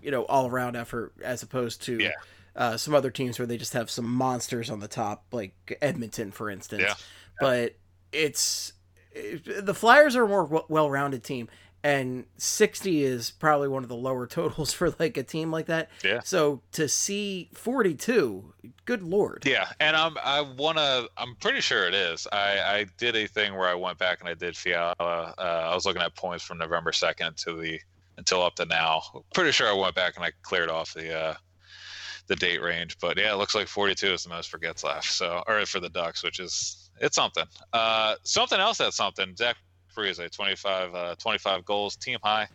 [0.02, 2.10] you know all around effort as opposed to Yeah.
[2.56, 6.30] uh, some other teams where they just have some monsters on the top like Edmonton
[6.30, 6.82] for instance.
[6.82, 6.94] Yeah.
[7.40, 7.76] But
[8.12, 8.72] it's
[9.12, 11.48] it, the Flyers are a more well rounded team.
[11.84, 15.90] And 60 is probably one of the lower totals for like a team like that.
[16.02, 16.20] Yeah.
[16.24, 18.54] So to see 42,
[18.86, 19.44] good lord.
[19.46, 22.26] Yeah, and I'm I wanna I'm pretty sure it is.
[22.32, 24.94] I I did a thing where I went back and I did Fiala.
[24.98, 27.78] Uh, I was looking at points from November second to the
[28.16, 29.02] until up to now.
[29.34, 31.34] Pretty sure I went back and I cleared off the uh
[32.26, 35.10] the date range, but yeah, it looks like 42 is the most for left.
[35.10, 37.44] So or for the Ducks, which is it's something.
[37.72, 39.34] Uh, something else that's something.
[39.36, 39.56] Zach
[39.94, 42.48] Parise, 25 uh, 25 goals, team high.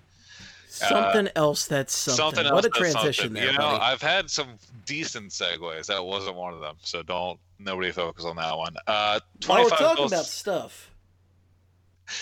[0.67, 2.17] Something else that's something.
[2.17, 3.83] Something else what a that's transition there, You know, buddy.
[3.83, 4.49] I've had some
[4.85, 5.87] decent segues.
[5.87, 6.75] That wasn't one of them.
[6.81, 8.75] So don't nobody focus on that one.
[8.85, 10.11] Uh, While we're 25 talking goals.
[10.11, 10.91] about stuff,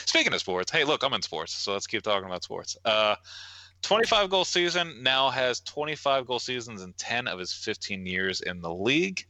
[0.05, 2.77] Speaking of sports, hey, look, I'm in sports, so let's keep talking about sports.
[2.83, 3.15] Uh,
[3.83, 8.61] 25 goal season now has 25 goal seasons in 10 of his 15 years in
[8.61, 9.25] the league.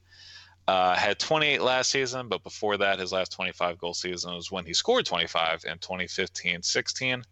[0.67, 4.65] Uh, had 28 last season, but before that, his last 25 goal season was when
[4.65, 7.23] he scored 25 in 2015 16.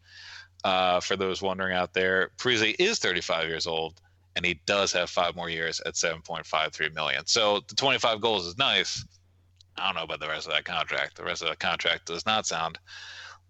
[0.64, 4.00] Uh, for those wondering out there, Parise is 35 years old,
[4.36, 7.26] and he does have five more years at 7.53 million.
[7.26, 9.06] So the 25 goals is nice.
[9.78, 11.18] I don't know about the rest of that contract.
[11.18, 12.80] The rest of that contract does not sound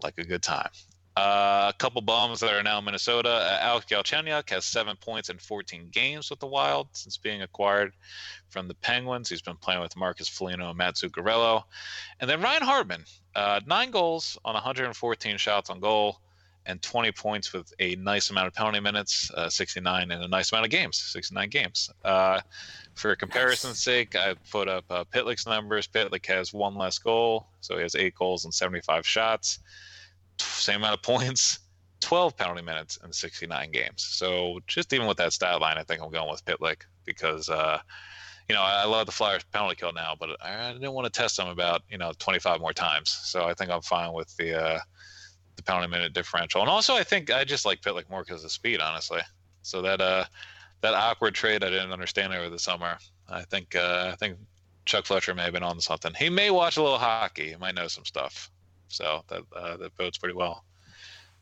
[0.01, 0.69] like a good time.
[1.17, 3.29] Uh, a couple bums that are now in Minnesota.
[3.29, 7.93] Uh, Alex Galchenyuk has seven points in 14 games with the Wild since being acquired
[8.49, 9.29] from the Penguins.
[9.29, 11.63] He's been playing with Marcus Foligno and Mats Zuccarello.
[12.19, 16.19] And then Ryan Hartman, uh, nine goals on 114 shots on goal
[16.65, 20.51] and 20 points with a nice amount of penalty minutes, uh, 69, and a nice
[20.51, 21.89] amount of games, 69 games.
[22.03, 22.41] Uh,
[22.95, 25.87] for comparison's sake, I put up uh, Pitlick's numbers.
[25.87, 29.59] Pitlick has one less goal, so he has eight goals and 75 shots.
[30.39, 31.59] Same amount of points,
[32.01, 34.03] 12 penalty minutes in 69 games.
[34.03, 37.79] So just even with that stat line, I think I'm going with Pitlick because, uh,
[38.49, 41.37] you know, I love the Flyers penalty kill now, but I didn't want to test
[41.37, 43.09] them about, you know, 25 more times.
[43.23, 44.79] So I think I'm fine with the uh,
[45.55, 46.61] the penalty minute differential.
[46.61, 49.21] And also, I think I just like Pitlick more because of speed, honestly.
[49.61, 50.25] So that uh
[50.81, 52.97] that awkward trade I didn't understand over the summer.
[53.27, 54.37] I think uh, I think
[54.85, 56.13] Chuck Fletcher may have been on something.
[56.13, 57.49] He may watch a little hockey.
[57.49, 58.51] He might know some stuff.
[58.87, 60.63] So that uh, that bodes pretty well.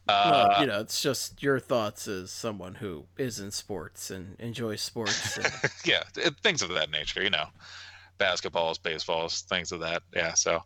[0.08, 4.36] Uh, well, you know, it's just your thoughts as someone who is in sports and
[4.40, 5.38] enjoys sports.
[5.38, 5.48] And...
[5.86, 7.24] yeah, it, things of that nature.
[7.24, 7.46] You know,
[8.20, 10.04] basketballs, baseballs, things of that.
[10.14, 10.34] Yeah.
[10.34, 10.62] So,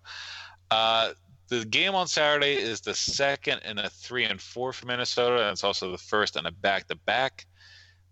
[0.72, 1.12] uh,
[1.50, 5.52] the game on Saturday is the second in a three and four for Minnesota, and
[5.52, 7.46] it's also the first in a back to back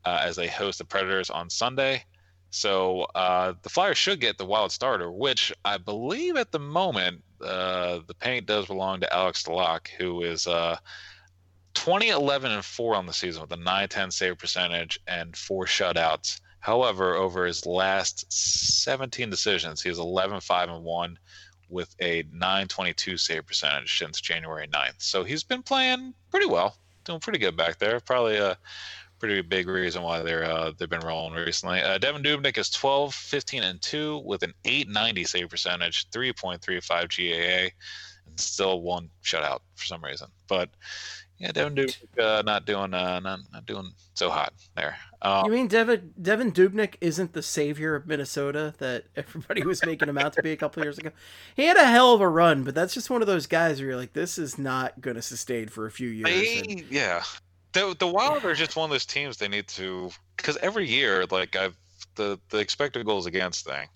[0.06, 2.04] as they host the Predators on Sunday.
[2.56, 7.22] So uh, the Flyers should get the wild starter, which I believe at the moment
[7.41, 10.78] uh, the paint does belong to Alex Stalock, who is uh,
[11.74, 16.39] 20, 11, and 4 on the season with a 910 save percentage and four shutouts.
[16.62, 21.20] However, over his last 17 decisions, he is 11, 5, and 1
[21.68, 25.00] with a 922 save percentage since January 9th.
[25.00, 28.00] So he's been playing pretty well, doing pretty good back there.
[28.00, 28.58] Probably a
[29.25, 31.81] pretty big reason why they're uh, they've been rolling recently.
[31.81, 37.71] Uh, Devan Dubnyk is 12, 15, and two with an 890 save percentage, 3.35 GAA,
[38.27, 40.27] and still one shutout for some reason.
[40.47, 40.69] But
[41.39, 44.95] yeah, Devan Dubnyk uh, not doing uh, not, not doing so hot there.
[45.23, 50.07] Um, you mean Devin Devan Dubnyk isn't the savior of Minnesota that everybody was making
[50.07, 51.09] him out to be a couple years ago?
[51.55, 53.89] He had a hell of a run, but that's just one of those guys where
[53.89, 56.83] you're like, this is not going to sustain for a few years.
[56.91, 57.23] Yeah,
[57.75, 61.25] the the Wild are just one of those teams they need to because every year,
[61.29, 61.75] like I've
[62.15, 63.88] the the expected goals against thing,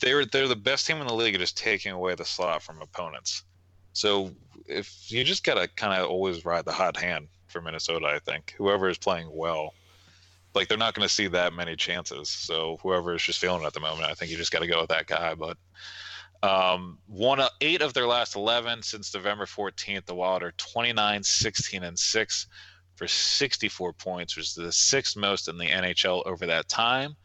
[0.00, 2.80] they're they're the best team in the league at just taking away the slot from
[2.80, 3.44] opponents.
[3.92, 4.30] So
[4.66, 8.54] if you just gotta kind of always ride the hot hand for Minnesota, I think
[8.56, 9.74] whoever is playing well,
[10.54, 12.28] like they're not going to see that many chances.
[12.30, 14.80] So whoever is just feeling at the moment, I think you just got to go
[14.80, 15.34] with that guy.
[15.34, 15.56] But
[16.42, 20.06] um, one eight of their last 11 since November 14th.
[20.06, 22.46] The Wild are 29, 16, and six
[23.00, 27.16] for 64 points, which is the sixth most in the NHL over that time.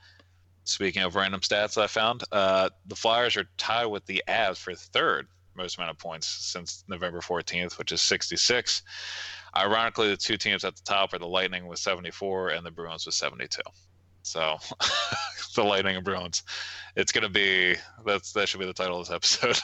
[0.64, 4.74] Speaking of random stats I found, uh, the Flyers are tied with the Avs for
[4.74, 8.84] third most amount of points since November 14th, which is 66.
[9.54, 13.06] Ironically, the two teams at the top are the Lightning with 74 and the Bruins
[13.06, 13.62] with 72.
[14.22, 14.58] So,
[15.56, 16.44] the Lightning and Bruins.
[16.96, 19.60] It's gonna be that's that should be the title of this episode.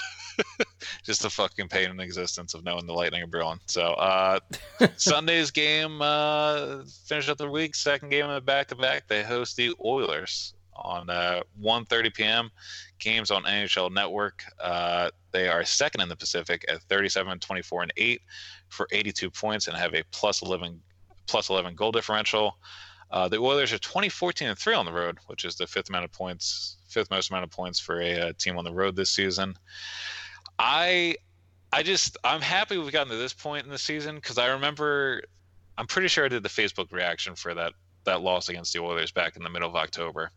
[1.04, 3.60] Just the fucking pain in existence of knowing the Lightning are brewing.
[3.66, 4.40] So, uh,
[4.98, 7.76] Sunday's game uh, finish up the week.
[7.76, 9.08] Second game in the back to back.
[9.08, 12.52] They host the Oilers on uh, 1.30 p.m.
[13.00, 14.44] Games on NHL Network.
[14.60, 18.22] Uh, they are second in the Pacific at 37, 24, and 8
[18.70, 20.80] for 82 points and have a plus 11
[21.28, 22.58] plus 11 goal differential.
[23.12, 25.90] Uh, the Oilers are 20, 14, and three on the road, which is the fifth
[25.90, 28.74] amount of points, fifth most amount of points for a, a uh, team on the
[28.74, 29.56] road this season.
[30.64, 31.16] I,
[31.74, 35.24] I just I'm happy we've gotten to this point in the season because I remember,
[35.76, 39.12] I'm pretty sure I did the Facebook reaction for that that loss against the Oilers
[39.12, 40.30] back in the middle of October,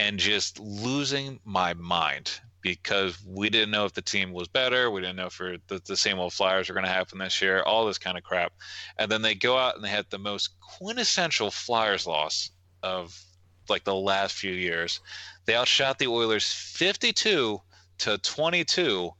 [0.00, 4.90] and just losing my mind because we didn't know if the team was better.
[4.90, 7.62] We didn't know if the, the same old Flyers were going to happen this year,
[7.62, 8.54] all this kind of crap.
[8.98, 12.50] And then they go out and they had the most quintessential Flyers loss
[12.82, 13.20] of
[13.68, 15.00] like the last few years.
[15.44, 17.60] They outshot the Oilers 52
[17.98, 19.12] to 22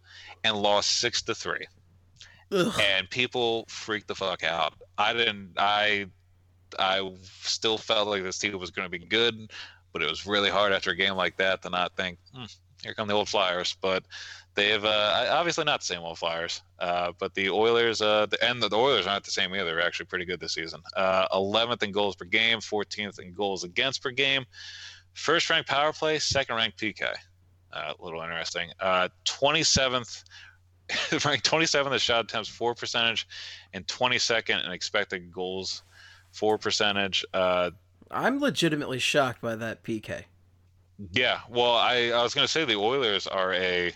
[0.45, 1.67] and lost 6 to 3.
[2.53, 2.81] Ugh.
[2.81, 4.75] And people freaked the fuck out.
[4.97, 6.07] I didn't I
[6.79, 9.51] I still felt like this team was going to be good,
[9.93, 12.45] but it was really hard after a game like that to not think, hmm,
[12.83, 13.77] here come the old Flyers.
[13.81, 14.05] But
[14.55, 16.63] they've uh, obviously not the same old Flyers.
[16.79, 19.65] Uh, but the Oilers, uh, the, and the, the, Oilers aren't the same either.
[19.65, 20.81] They're actually pretty good this season.
[20.97, 24.45] 11th uh, in goals per game, 14th in goals against per game.
[25.15, 27.15] First ranked power play, second ranked PK.
[27.75, 28.71] Uh, a little interesting.
[28.81, 30.25] 27th.
[30.25, 33.27] Uh, ranked 27th in shot attempts, for percentage,
[33.73, 35.83] and 22nd in expected goals,
[36.31, 37.25] for percentage.
[37.33, 40.25] I'm legitimately shocked by that PK.
[41.13, 43.87] Yeah, well, I, I was going to say the Oilers are a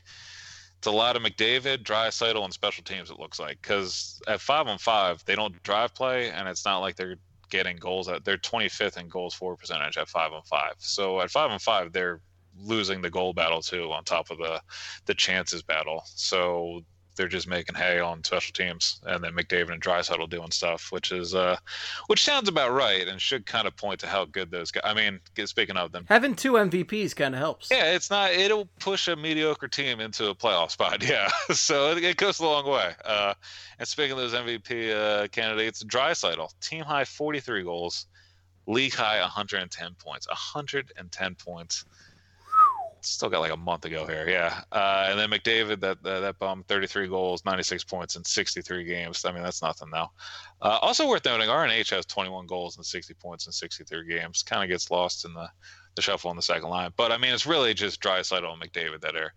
[0.79, 3.11] it's a lot of McDavid, Draisaitl, and special teams.
[3.11, 6.79] It looks like because at five on five they don't drive play, and it's not
[6.79, 7.17] like they're
[7.51, 8.09] getting goals.
[8.09, 10.75] At, they're 25th in goals for percentage at five on five.
[10.79, 12.21] So at five on five they're
[12.63, 14.61] losing the goal battle too, on top of the
[15.07, 16.03] the chances battle.
[16.07, 16.83] So
[17.19, 21.13] they're just making hay on special teams, and then McDavid and Draisaitl doing stuff, which
[21.13, 21.57] is uh,
[22.07, 24.83] which sounds about right and should kind of point to how good those guys.
[24.85, 27.69] I mean, speaking of them, having two MVPs kind of helps.
[27.71, 28.31] Yeah, it's not.
[28.31, 31.03] It'll push a mediocre team into a playoff spot.
[31.09, 32.93] Yeah, so it, it goes a long way.
[33.03, 33.33] Uh,
[33.79, 38.07] and speaking of those MVP uh, candidates, Draisaitl, team high 43 goals,
[38.67, 41.85] league high 110 points, 110 points.
[43.01, 44.29] Still got like a month ago here.
[44.29, 48.85] Yeah, uh, and then McDavid that uh, that bum, 33 goals, 96 points in 63
[48.85, 49.25] games.
[49.25, 50.09] I mean, that's nothing though.
[50.61, 54.43] Uh, also worth noting, RNH has 21 goals and 60 points in 63 games.
[54.43, 55.49] Kind of gets lost in the
[55.95, 59.01] the shuffle on the second line, but I mean, it's really just Draisaitl and McDavid
[59.01, 59.33] that are.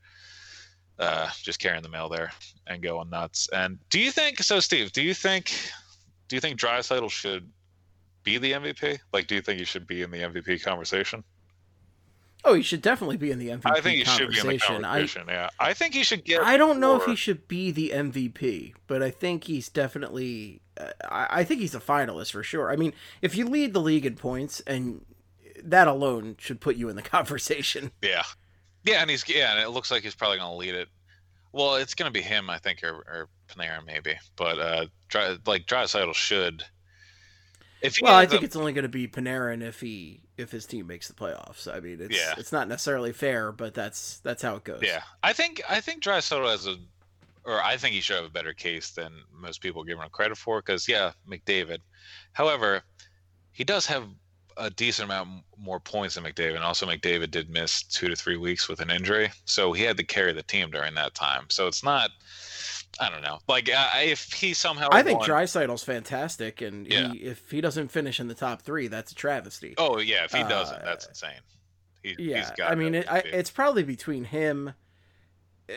[0.99, 2.31] Uh, just carrying the mail there
[2.67, 3.49] and going nuts.
[3.53, 4.91] And do you think so, Steve?
[4.91, 5.51] Do you think
[6.27, 7.49] do you think Draisaitl should
[8.23, 8.99] be the MVP?
[9.11, 11.23] Like, do you think he should be in the MVP conversation?
[12.43, 13.61] Oh, he should definitely be in the MVP.
[13.65, 15.29] I think he should be in the conversation.
[15.29, 16.41] I, yeah, I think he should get.
[16.41, 20.61] I don't know if he should be the MVP, but I think he's definitely.
[20.79, 22.71] Uh, I, I think he's a finalist for sure.
[22.71, 25.05] I mean, if you lead the league in points, and
[25.63, 27.91] that alone should put you in the conversation.
[28.01, 28.23] Yeah,
[28.83, 30.89] yeah, and he's yeah, and it looks like he's probably going to lead it.
[31.53, 35.37] Well, it's going to be him, I think, or, or Panarin maybe, but uh, dry,
[35.45, 36.63] like Draisaitl should.
[37.81, 40.87] If well, I think it's only going to be Panarin if he if his team
[40.87, 41.73] makes the playoffs.
[41.73, 42.33] I mean, it's yeah.
[42.37, 44.81] it's not necessarily fair, but that's that's how it goes.
[44.83, 46.75] Yeah, I think I think Draisaitl has a,
[47.45, 50.37] or I think he should have a better case than most people give him credit
[50.37, 50.59] for.
[50.59, 51.79] Because yeah, McDavid.
[52.33, 52.81] However,
[53.51, 54.03] he does have
[54.57, 56.55] a decent amount more points than McDavid.
[56.55, 59.97] And also, McDavid did miss two to three weeks with an injury, so he had
[59.97, 61.45] to carry the team during that time.
[61.49, 62.11] So it's not.
[63.01, 63.39] I don't know.
[63.47, 67.11] Like uh, if he somehow, I think Draisaitl's fantastic, and yeah.
[67.11, 69.73] he, if he doesn't finish in the top three, that's a travesty.
[69.77, 71.39] Oh yeah, if he doesn't, uh, that's insane.
[72.03, 74.73] He, yeah, I mean, it, I, it's probably between him.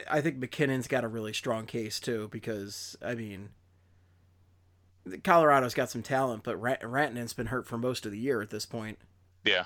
[0.09, 3.51] I think MacKinnon's got a really strong case too, because I mean,
[5.23, 8.67] Colorado's got some talent, but Rantanen's been hurt for most of the year at this
[8.67, 8.99] point.
[9.45, 9.65] Yeah.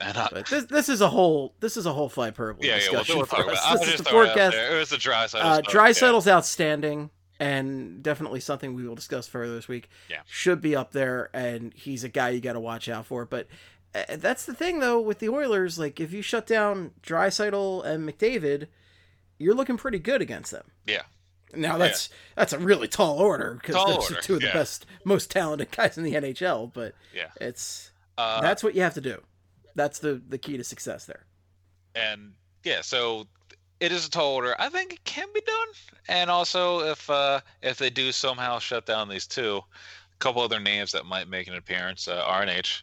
[0.00, 3.16] And I, but this this is a whole this is a whole hyperbole yeah, discussion
[3.16, 3.80] yeah, we'll, we'll for us.
[3.80, 4.56] This is the forecast.
[4.56, 5.42] It, it was the dry side.
[5.42, 6.36] Uh, Draisaitl's yeah.
[6.36, 9.88] outstanding and definitely something we will discuss further this week.
[10.08, 13.24] Yeah, should be up there, and he's a guy you got to watch out for.
[13.24, 13.48] But
[13.94, 15.78] uh, that's the thing though with the Oilers.
[15.78, 18.68] Like if you shut down Draisaitl and McDavid,
[19.38, 20.64] you're looking pretty good against them.
[20.86, 21.02] Yeah,
[21.54, 22.16] now that's yeah.
[22.36, 25.98] that's a really tall order because those are two of the best, most talented guys
[25.98, 26.72] in the NHL.
[26.72, 29.22] But yeah, it's uh, that's what you have to do.
[29.74, 31.26] That's the the key to success there.
[31.94, 32.32] And
[32.64, 33.26] yeah, so
[33.80, 34.54] it is a tall order.
[34.58, 35.68] I think it can be done.
[36.08, 40.60] And also, if uh, if they do somehow shut down these two, a couple other
[40.60, 42.82] names that might make an appearance: uh, RNH.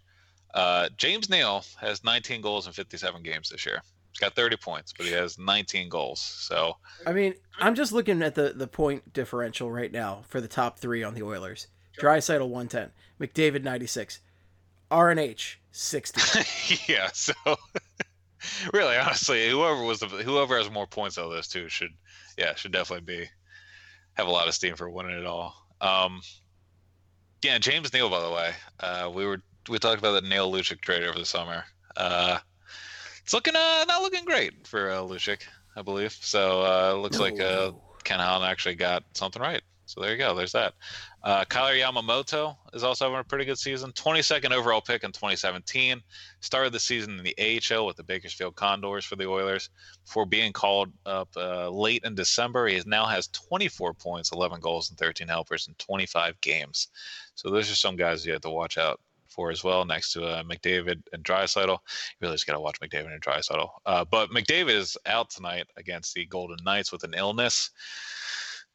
[0.54, 3.82] Uh, James Neal has 19 goals in 57 games this year.
[4.12, 6.20] He's got 30 points, but he has 19 goals.
[6.20, 10.48] So I mean, I'm just looking at the the point differential right now for the
[10.48, 11.68] top three on the Oilers.
[12.00, 14.20] Draisaitl 110, McDavid 96,
[14.92, 16.84] RNH 60.
[16.92, 17.34] yeah, so
[18.74, 21.94] really, honestly, whoever was the, whoever has more points out of those two should,
[22.38, 23.30] yeah, should definitely be
[24.14, 25.56] have a lot of steam for winning it all.
[25.82, 26.22] Um,
[27.44, 30.82] yeah, James Neal, by the way, uh, we were we talked about the Neal Lucic
[30.82, 31.64] trade over the summer.
[31.96, 32.40] Uh,
[33.24, 35.42] it's looking uh, not looking great for uh, Lucic,
[35.76, 36.14] I believe.
[36.14, 37.24] So uh, it looks no.
[37.24, 37.72] like uh,
[38.04, 39.62] Ken Holland actually got something right.
[39.88, 40.36] So there you go.
[40.36, 40.74] There's that.
[41.24, 43.94] Uh, Kailer Yamamoto is also having a pretty good season.
[43.94, 46.02] 22nd overall pick in 2017.
[46.42, 49.70] Started the season in the AHL with the Bakersfield Condors for the Oilers.
[50.04, 54.90] Before being called up uh, late in December, he now has 24 points, 11 goals,
[54.90, 56.90] and 13 helpers in 25 games.
[57.36, 60.26] So those are some guys you have to watch out for as well, next to
[60.26, 61.68] uh, McDavid and Draisaitl.
[61.68, 61.78] You
[62.22, 63.70] really just got to watch McDavid and Draisaitl.
[63.86, 67.70] Uh, but McDavid is out tonight against the Golden Knights with an illness.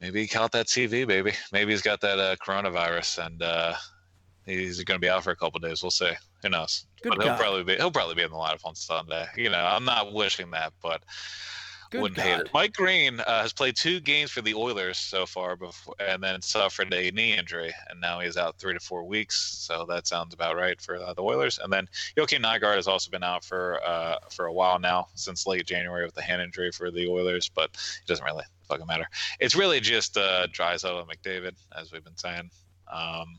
[0.03, 1.33] Maybe he caught that TV, baby.
[1.53, 3.75] Maybe he's got that uh, coronavirus and uh,
[4.45, 5.81] he's going to be out for a couple days.
[5.81, 6.11] We'll see.
[6.43, 6.87] Who knows?
[7.03, 9.27] Good but he'll probably be he'll probably be in the lineup on Sunday.
[9.37, 11.03] You know, I'm not wishing that, but
[11.93, 12.23] Good Wouldn't God.
[12.23, 12.51] hate it.
[12.55, 16.41] Mike Green uh, has played two games for the Oilers so far, before, and then
[16.41, 19.59] suffered a knee injury, and now he's out three to four weeks.
[19.59, 21.59] So that sounds about right for uh, the Oilers.
[21.63, 21.87] And then
[22.17, 26.07] Joakim Nygard has also been out for uh, for a while now, since late January
[26.07, 29.09] with the hand injury for the Oilers, but it doesn't really fucking matter.
[29.39, 32.51] It's really just uh, Draisaitl and McDavid, as we've been saying.
[32.91, 33.37] Um,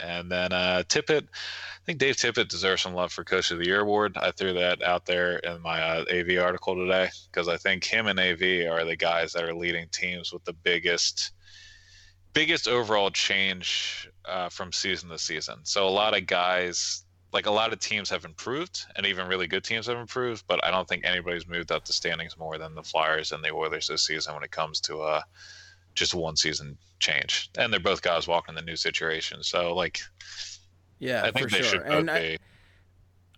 [0.00, 3.66] and then uh, Tippett, I think Dave Tippett deserves some love for Coach of the
[3.66, 4.16] Year award.
[4.16, 8.06] I threw that out there in my uh, AV article today because I think him
[8.06, 11.32] and AV are the guys that are leading teams with the biggest
[12.34, 15.56] biggest overall change uh, from season to season.
[15.64, 17.02] So a lot of guys,
[17.32, 20.44] like a lot of teams, have improved, and even really good teams have improved.
[20.46, 23.52] But I don't think anybody's moved up the standings more than the Flyers and the
[23.52, 25.22] Oilers this season when it comes to uh,
[25.94, 27.50] just one season change.
[27.58, 29.42] And they're both guys walking in the new situation.
[29.42, 30.00] So like
[30.98, 31.64] Yeah, I think they sure.
[31.64, 32.38] should both and be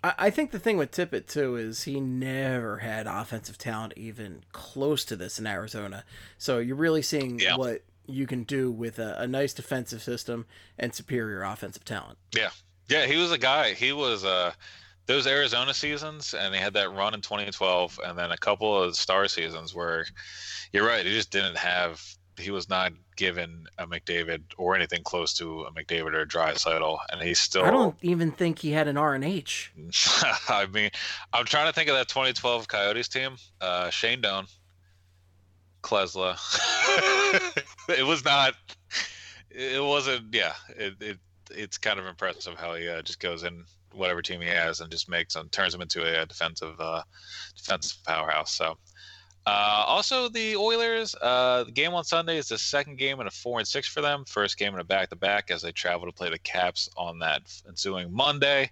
[0.03, 4.43] I, I think the thing with Tippett too is he never had offensive talent even
[4.53, 6.05] close to this in Arizona.
[6.39, 7.57] So you're really seeing yeah.
[7.57, 10.47] what you can do with a, a, nice defensive system
[10.79, 12.19] and superior offensive talent.
[12.35, 12.51] Yeah,
[12.91, 13.73] yeah, he was a guy.
[13.73, 14.53] He was uh
[15.07, 18.95] those Arizona seasons, and he had that run in 2012, and then a couple of
[18.95, 20.07] star seasons where
[20.73, 22.03] you're right, he just didn't have.
[22.39, 26.99] He was not given a McDavid or anything close to a McDavid or a Draisaitl,
[27.11, 27.65] and he's still.
[27.65, 29.69] I don't even think he had an RNH.
[30.49, 30.91] I mean,
[31.33, 33.37] I'm trying to think of that 2012 Coyotes team.
[33.61, 34.47] Uh, Shane Doan,
[35.83, 36.39] Klesla.
[37.89, 38.55] it was not.
[39.51, 40.33] It wasn't.
[40.33, 40.55] Yeah.
[40.77, 41.19] It, it
[41.51, 44.91] it's kind of impressive how he uh, just goes in whatever team he has and
[44.91, 47.03] just makes them turns them into a, defensive uh,
[47.57, 48.53] defensive powerhouse.
[48.53, 48.77] So.
[49.47, 51.15] Uh, also, the Oilers.
[51.15, 54.03] Uh, the game on Sunday is the second game in a four and six for
[54.03, 54.25] them.
[54.27, 57.19] First game in a back to back as they travel to play the Caps on
[57.21, 58.71] that ensuing Monday.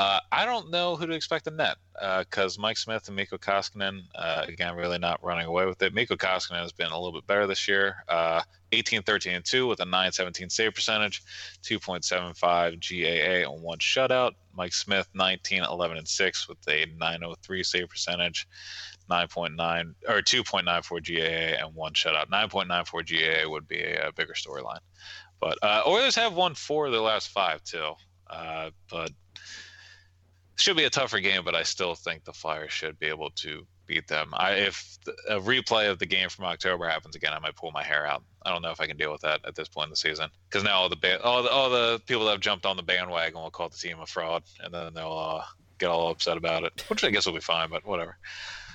[0.00, 1.76] Uh, I don't know who to expect in net
[2.20, 5.92] because uh, Mike Smith and Mikko Koskinen, uh, again, really not running away with it.
[5.92, 8.40] Mikko Koskinen has been a little bit better this year uh,
[8.72, 11.22] 18, 13, and 2 with a 917 save percentage,
[11.64, 14.30] 2.75 GAA on one shutout.
[14.54, 18.48] Mike Smith, 19, 11, and 6 with a 903 save percentage.
[19.10, 22.30] 9.9 or 2.94 GAA and one shutout.
[22.30, 24.80] 9.94 GAA would be a, a bigger storyline,
[25.40, 27.92] but uh, Oilers have won four of their last five too.
[28.30, 29.10] Uh, but
[30.60, 33.66] should be a tougher game, but I still think the Flyers should be able to
[33.86, 34.30] beat them.
[34.32, 34.98] I, if
[35.28, 38.22] a replay of the game from October happens again, I might pull my hair out.
[38.42, 40.30] I don't know if I can deal with that at this point in the season
[40.48, 42.82] because now all the ba- all the all the people that have jumped on the
[42.82, 45.44] bandwagon will call the team a fraud, and then they'll uh,
[45.78, 48.16] get all upset about it, which I guess will be fine, but whatever.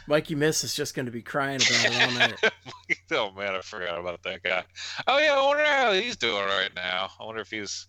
[0.07, 2.51] Mikey Miss is just going to be crying about it all night.
[3.11, 4.63] oh man, I forgot about that guy.
[5.07, 7.09] Oh yeah, I wonder how he's doing right now.
[7.19, 7.87] I wonder if he's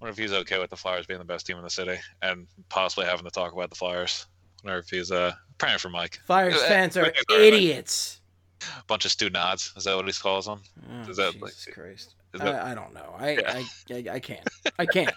[0.00, 2.46] wonder if he's okay with the Flyers being the best team in the city and
[2.68, 4.26] possibly having to talk about the Flyers.
[4.64, 6.20] I wonder if he's uh praying for Mike.
[6.26, 8.20] Flyers uh, fans are idiots.
[8.62, 9.72] A Bunch of student odds.
[9.76, 10.60] Is that what he calls them?
[10.90, 12.14] Oh, is that Jesus like, Christ?
[12.34, 12.64] Is that...
[12.64, 13.14] I, I, don't know.
[13.16, 13.62] I, yeah.
[13.90, 14.48] I, I, I can't.
[14.78, 15.12] I can't.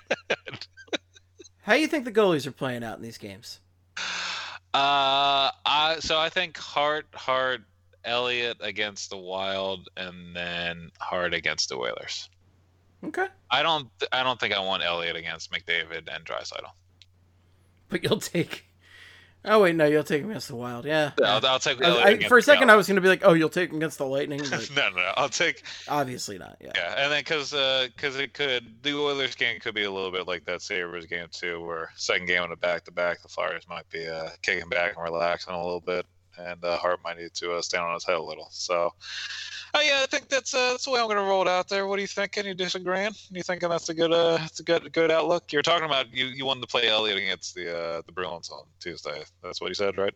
[1.61, 3.59] How do you think the goalies are playing out in these games?
[4.73, 7.61] Uh, I so I think Hart, Hart,
[8.05, 12.29] Elliott against the Wild, and then Hart against the Whalers.
[13.03, 13.27] Okay.
[13.49, 13.87] I don't.
[14.11, 16.69] I don't think I want Elliott against McDavid and Draisaitl.
[17.89, 18.65] But you'll take.
[19.45, 20.83] Oh wait, no, you'll take him against the Wild.
[20.83, 21.11] Yeah.
[21.23, 21.81] I'll, I'll take.
[21.81, 23.97] I, for a second, I was going to be like, "Oh, you'll take him against
[23.97, 25.63] the Lightning." But no, no, no, I'll take.
[25.87, 26.57] Obviously not.
[26.59, 26.71] Yeah.
[26.75, 30.11] Yeah, and then because because uh, it could the Oilers game could be a little
[30.11, 33.29] bit like that Sabres game too, where second game on a back to back, the
[33.29, 36.05] Flyers might be uh, kicking back and relaxing a little bit,
[36.39, 38.47] and uh, Hart might need to uh, stand on his head a little.
[38.51, 38.93] So,
[39.73, 41.69] Oh yeah, I think that's uh, that's the way I'm going to roll it out
[41.69, 41.85] there.
[41.85, 42.45] What are you thinking?
[42.45, 43.11] You disagreeing?
[43.29, 45.53] You thinking that's a good uh, that's a good good outlook?
[45.53, 48.63] You're talking about you, you wanted to play Elliott against the uh, the Bruins on
[48.79, 49.23] Tuesday.
[49.43, 50.13] That's what you said, right?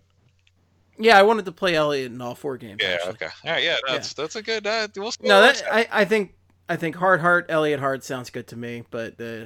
[0.97, 2.79] Yeah, I wanted to play Elliott in all four games.
[2.81, 2.93] Yeah.
[2.95, 3.11] Actually.
[3.11, 3.27] Okay.
[3.45, 3.63] All right.
[3.63, 3.77] Yeah.
[3.87, 4.23] That's yeah.
[4.23, 4.65] that's a good.
[4.65, 6.33] Uh, we'll no, that I I think
[6.67, 9.45] I think Hart Hart Elliott Hart sounds good to me, but uh,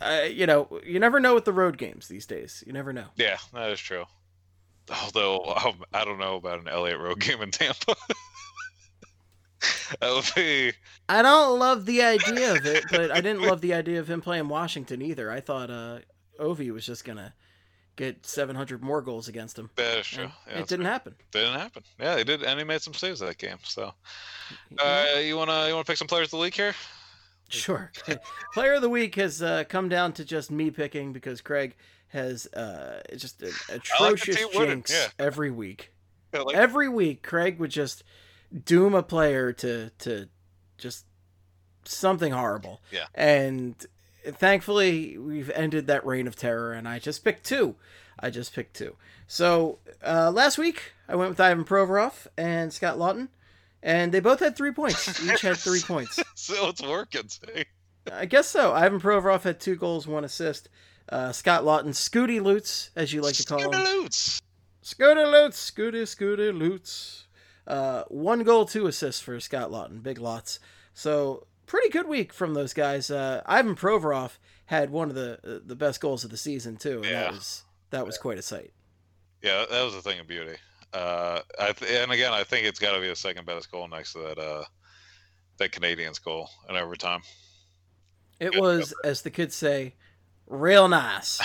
[0.00, 2.64] uh, you know you never know with the road games these days.
[2.66, 3.08] You never know.
[3.16, 4.04] Yeah, that is true.
[4.90, 7.94] Although um, I don't know about an Elliott road game in Tampa.
[10.00, 10.72] that would be.
[11.08, 14.20] I don't love the idea of it, but I didn't love the idea of him
[14.20, 15.30] playing Washington either.
[15.30, 15.98] I thought uh,
[16.40, 17.34] Ovi was just gonna
[17.96, 19.70] get 700 more goals against him.
[19.78, 20.32] Yeah, sure.
[20.48, 20.92] Yeah, it didn't fair.
[20.92, 21.14] happen.
[21.32, 21.82] Didn't happen.
[21.98, 23.58] Yeah, he did, and he made some saves that game.
[23.62, 23.92] So,
[24.78, 26.74] uh, you wanna you wanna pick some players of the week here?
[27.50, 27.90] Sure.
[28.54, 31.74] Player of the week has uh, come down to just me picking because Craig
[32.10, 35.08] has uh, just an atrocious like jinx yeah.
[35.18, 35.92] every week.
[36.32, 38.04] Like every week, Craig would just
[38.64, 40.28] doom a player to to
[40.78, 41.04] just
[41.84, 42.80] something horrible.
[42.92, 43.06] Yeah.
[43.14, 43.74] And
[44.24, 47.76] thankfully, we've ended that reign of terror, and I just picked two.
[48.18, 48.96] I just picked two.
[49.26, 53.28] So uh, last week, I went with Ivan Provorov and Scott Laughton,
[53.82, 55.22] and they both had three points.
[55.24, 56.22] Each had three points.
[56.34, 57.28] so it's working.
[58.12, 58.72] I guess so.
[58.72, 60.68] Ivan Provorov had two goals, one assist.
[61.10, 64.02] Uh, Scott Laughton, Scooty Loots, as you like to call Scooty him.
[64.02, 64.40] Loots.
[64.82, 67.26] Scooty Loots, Scooty, Scooty Loots.
[67.66, 70.02] Uh, one goal, two assists for Scott Laughton.
[70.02, 70.60] Big lots.
[70.94, 73.10] So pretty good week from those guys.
[73.10, 76.98] Uh, Ivan Provorov had one of the the best goals of the season too.
[76.98, 77.22] And yeah.
[77.22, 78.72] That was that was quite a sight.
[79.42, 80.56] Yeah, that was a thing of beauty.
[80.92, 83.86] Uh, I th- and again, I think it's got to be the second best goal
[83.88, 84.64] next to that uh,
[85.58, 87.22] that Canadiens goal in overtime.
[88.40, 89.10] It good was, cover.
[89.10, 89.94] as the kids say,
[90.50, 91.40] real nice.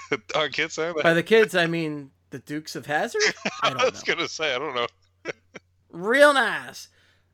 [0.34, 1.02] Our kids say that.
[1.02, 3.22] By the kids, I mean the Dukes of Hazzard.
[3.62, 4.14] I, I was know.
[4.14, 4.86] gonna say, I don't know.
[5.90, 6.88] Real nice.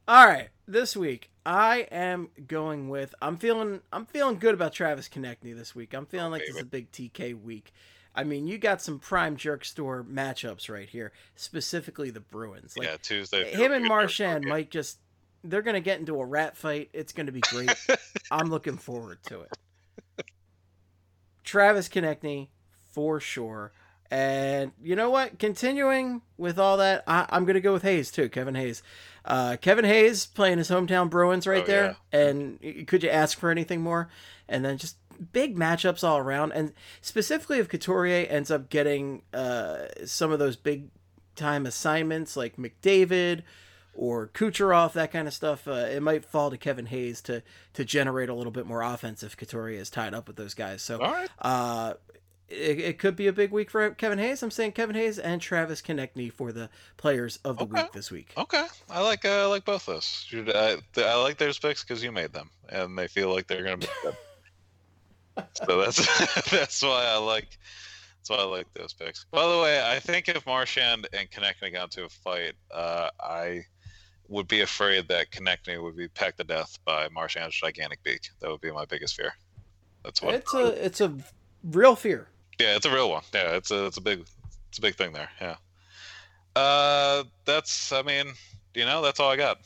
[0.07, 3.15] All right, this week I am going with.
[3.23, 3.81] I'm feeling.
[3.93, 5.95] I'm feeling good about Travis Konecny this week.
[5.95, 6.53] I'm feeling oh, like baby.
[6.53, 7.73] this is a big TK week.
[8.17, 12.77] I mean, you got some prime jerk store matchups right here, specifically the Bruins.
[12.77, 13.51] Like, yeah, Tuesday.
[13.53, 14.99] Him and Marchand might just.
[15.47, 16.91] They're gonna get into a rat fight.
[16.93, 17.75] It's gonna be great.
[18.31, 19.59] I'm looking forward to it.
[21.45, 22.49] Travis Konecny,
[22.93, 23.73] for sure.
[24.11, 25.39] And you know what?
[25.39, 28.83] Continuing with all that, I, I'm going to go with Hayes too, Kevin Hayes.
[29.25, 31.97] Uh, Kevin Hayes playing his hometown Bruins right Oh, there.
[32.13, 34.09] And could you ask for anything more?
[34.49, 34.97] And then just
[35.33, 36.53] big matchups all around.
[36.53, 40.89] And specifically, if Couturier ends up getting uh, some of those big
[41.35, 43.43] time assignments like McDavid
[43.97, 47.43] or Kucherov, that kind of stuff, uh, it might fall to Kevin Hayes to
[47.75, 50.83] to generate a little bit more offense if Couturier is tied up with those guys.
[50.83, 51.29] So right.
[51.41, 51.95] uh,
[52.49, 54.43] it, it could be a big week for Kevin Hayes.
[54.43, 57.83] I'm saying Kevin Hayes and Travis Konecny for the players of the Okay.
[57.83, 58.33] week this week.
[58.37, 60.27] Okay, I like uh, I like both of those.
[60.55, 63.79] I, I like those picks because you made them, and they feel like they're gonna
[63.79, 64.17] be good.
[65.67, 67.59] so that's that's why I like
[68.19, 69.25] that's why I like those picks.
[69.31, 73.63] By the way, I think if Marchand and Konecny got into a fight, uh, I
[74.29, 78.31] would be afraid that Konecny would be pecked to death by Marchand's gigantic beak.
[78.41, 79.33] That would be my biggest fear.
[80.03, 80.35] That's what.
[80.35, 81.15] It's a it's a
[81.63, 82.29] real fear.
[82.59, 83.23] Yeah, it's a real one.
[83.33, 84.25] Yeah, it's a it's a big
[84.69, 85.29] it's a big thing there.
[85.41, 85.57] Yeah.
[86.57, 88.33] Uh, that's I mean,
[88.75, 89.59] you know, that's all I got,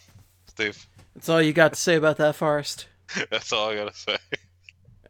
[0.49, 0.87] Steve.
[1.15, 2.87] That's all you got to say about that, forest.
[3.31, 4.19] That's all I gotta say.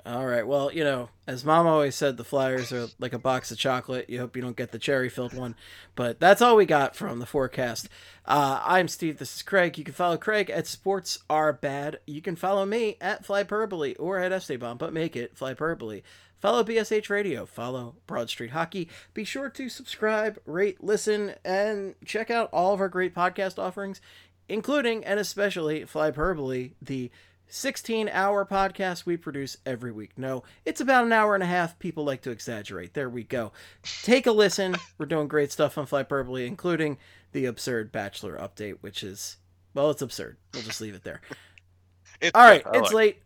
[0.07, 0.47] All right.
[0.47, 4.09] Well, you know, as Mom always said, the Flyers are like a box of chocolate.
[4.09, 5.55] You hope you don't get the cherry filled one.
[5.95, 7.89] But that's all we got from the forecast.
[8.25, 9.19] Uh, I'm Steve.
[9.19, 9.77] This is Craig.
[9.77, 11.99] You can follow Craig at Sports Are Bad.
[12.07, 16.03] You can follow me at Flyperbole or at Esteban, but make it Flyperbole.
[16.41, 17.45] Follow BSH Radio.
[17.45, 18.89] Follow Broad Street Hockey.
[19.13, 24.01] Be sure to subscribe, rate, listen, and check out all of our great podcast offerings,
[24.49, 27.11] including and especially Flyperbole, the
[27.49, 30.13] 16 hour podcast we produce every week.
[30.17, 31.79] No, it's about an hour and a half.
[31.79, 32.95] People like to exaggerate.
[32.95, 33.53] There we go.
[34.03, 34.77] Take a listen.
[34.99, 36.99] We're doing great stuff on Flyperbole, including
[37.33, 39.37] the absurd Bachelor update, which is,
[39.75, 40.37] well, it's absurd.
[40.55, 41.21] We'll just leave it there.
[42.21, 43.23] It's All right, it's like- late.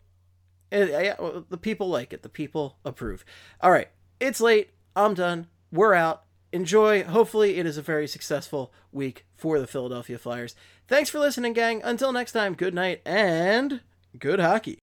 [0.71, 2.21] It- yeah, well, the people like it.
[2.21, 3.25] The people approve.
[3.59, 4.69] All right, it's late.
[4.95, 5.47] I'm done.
[5.71, 6.25] We're out.
[6.51, 7.03] Enjoy.
[7.03, 10.55] Hopefully, it is a very successful week for the Philadelphia Flyers.
[10.87, 11.81] Thanks for listening, gang.
[11.83, 13.81] Until next time, good night and
[14.17, 14.82] good hockey.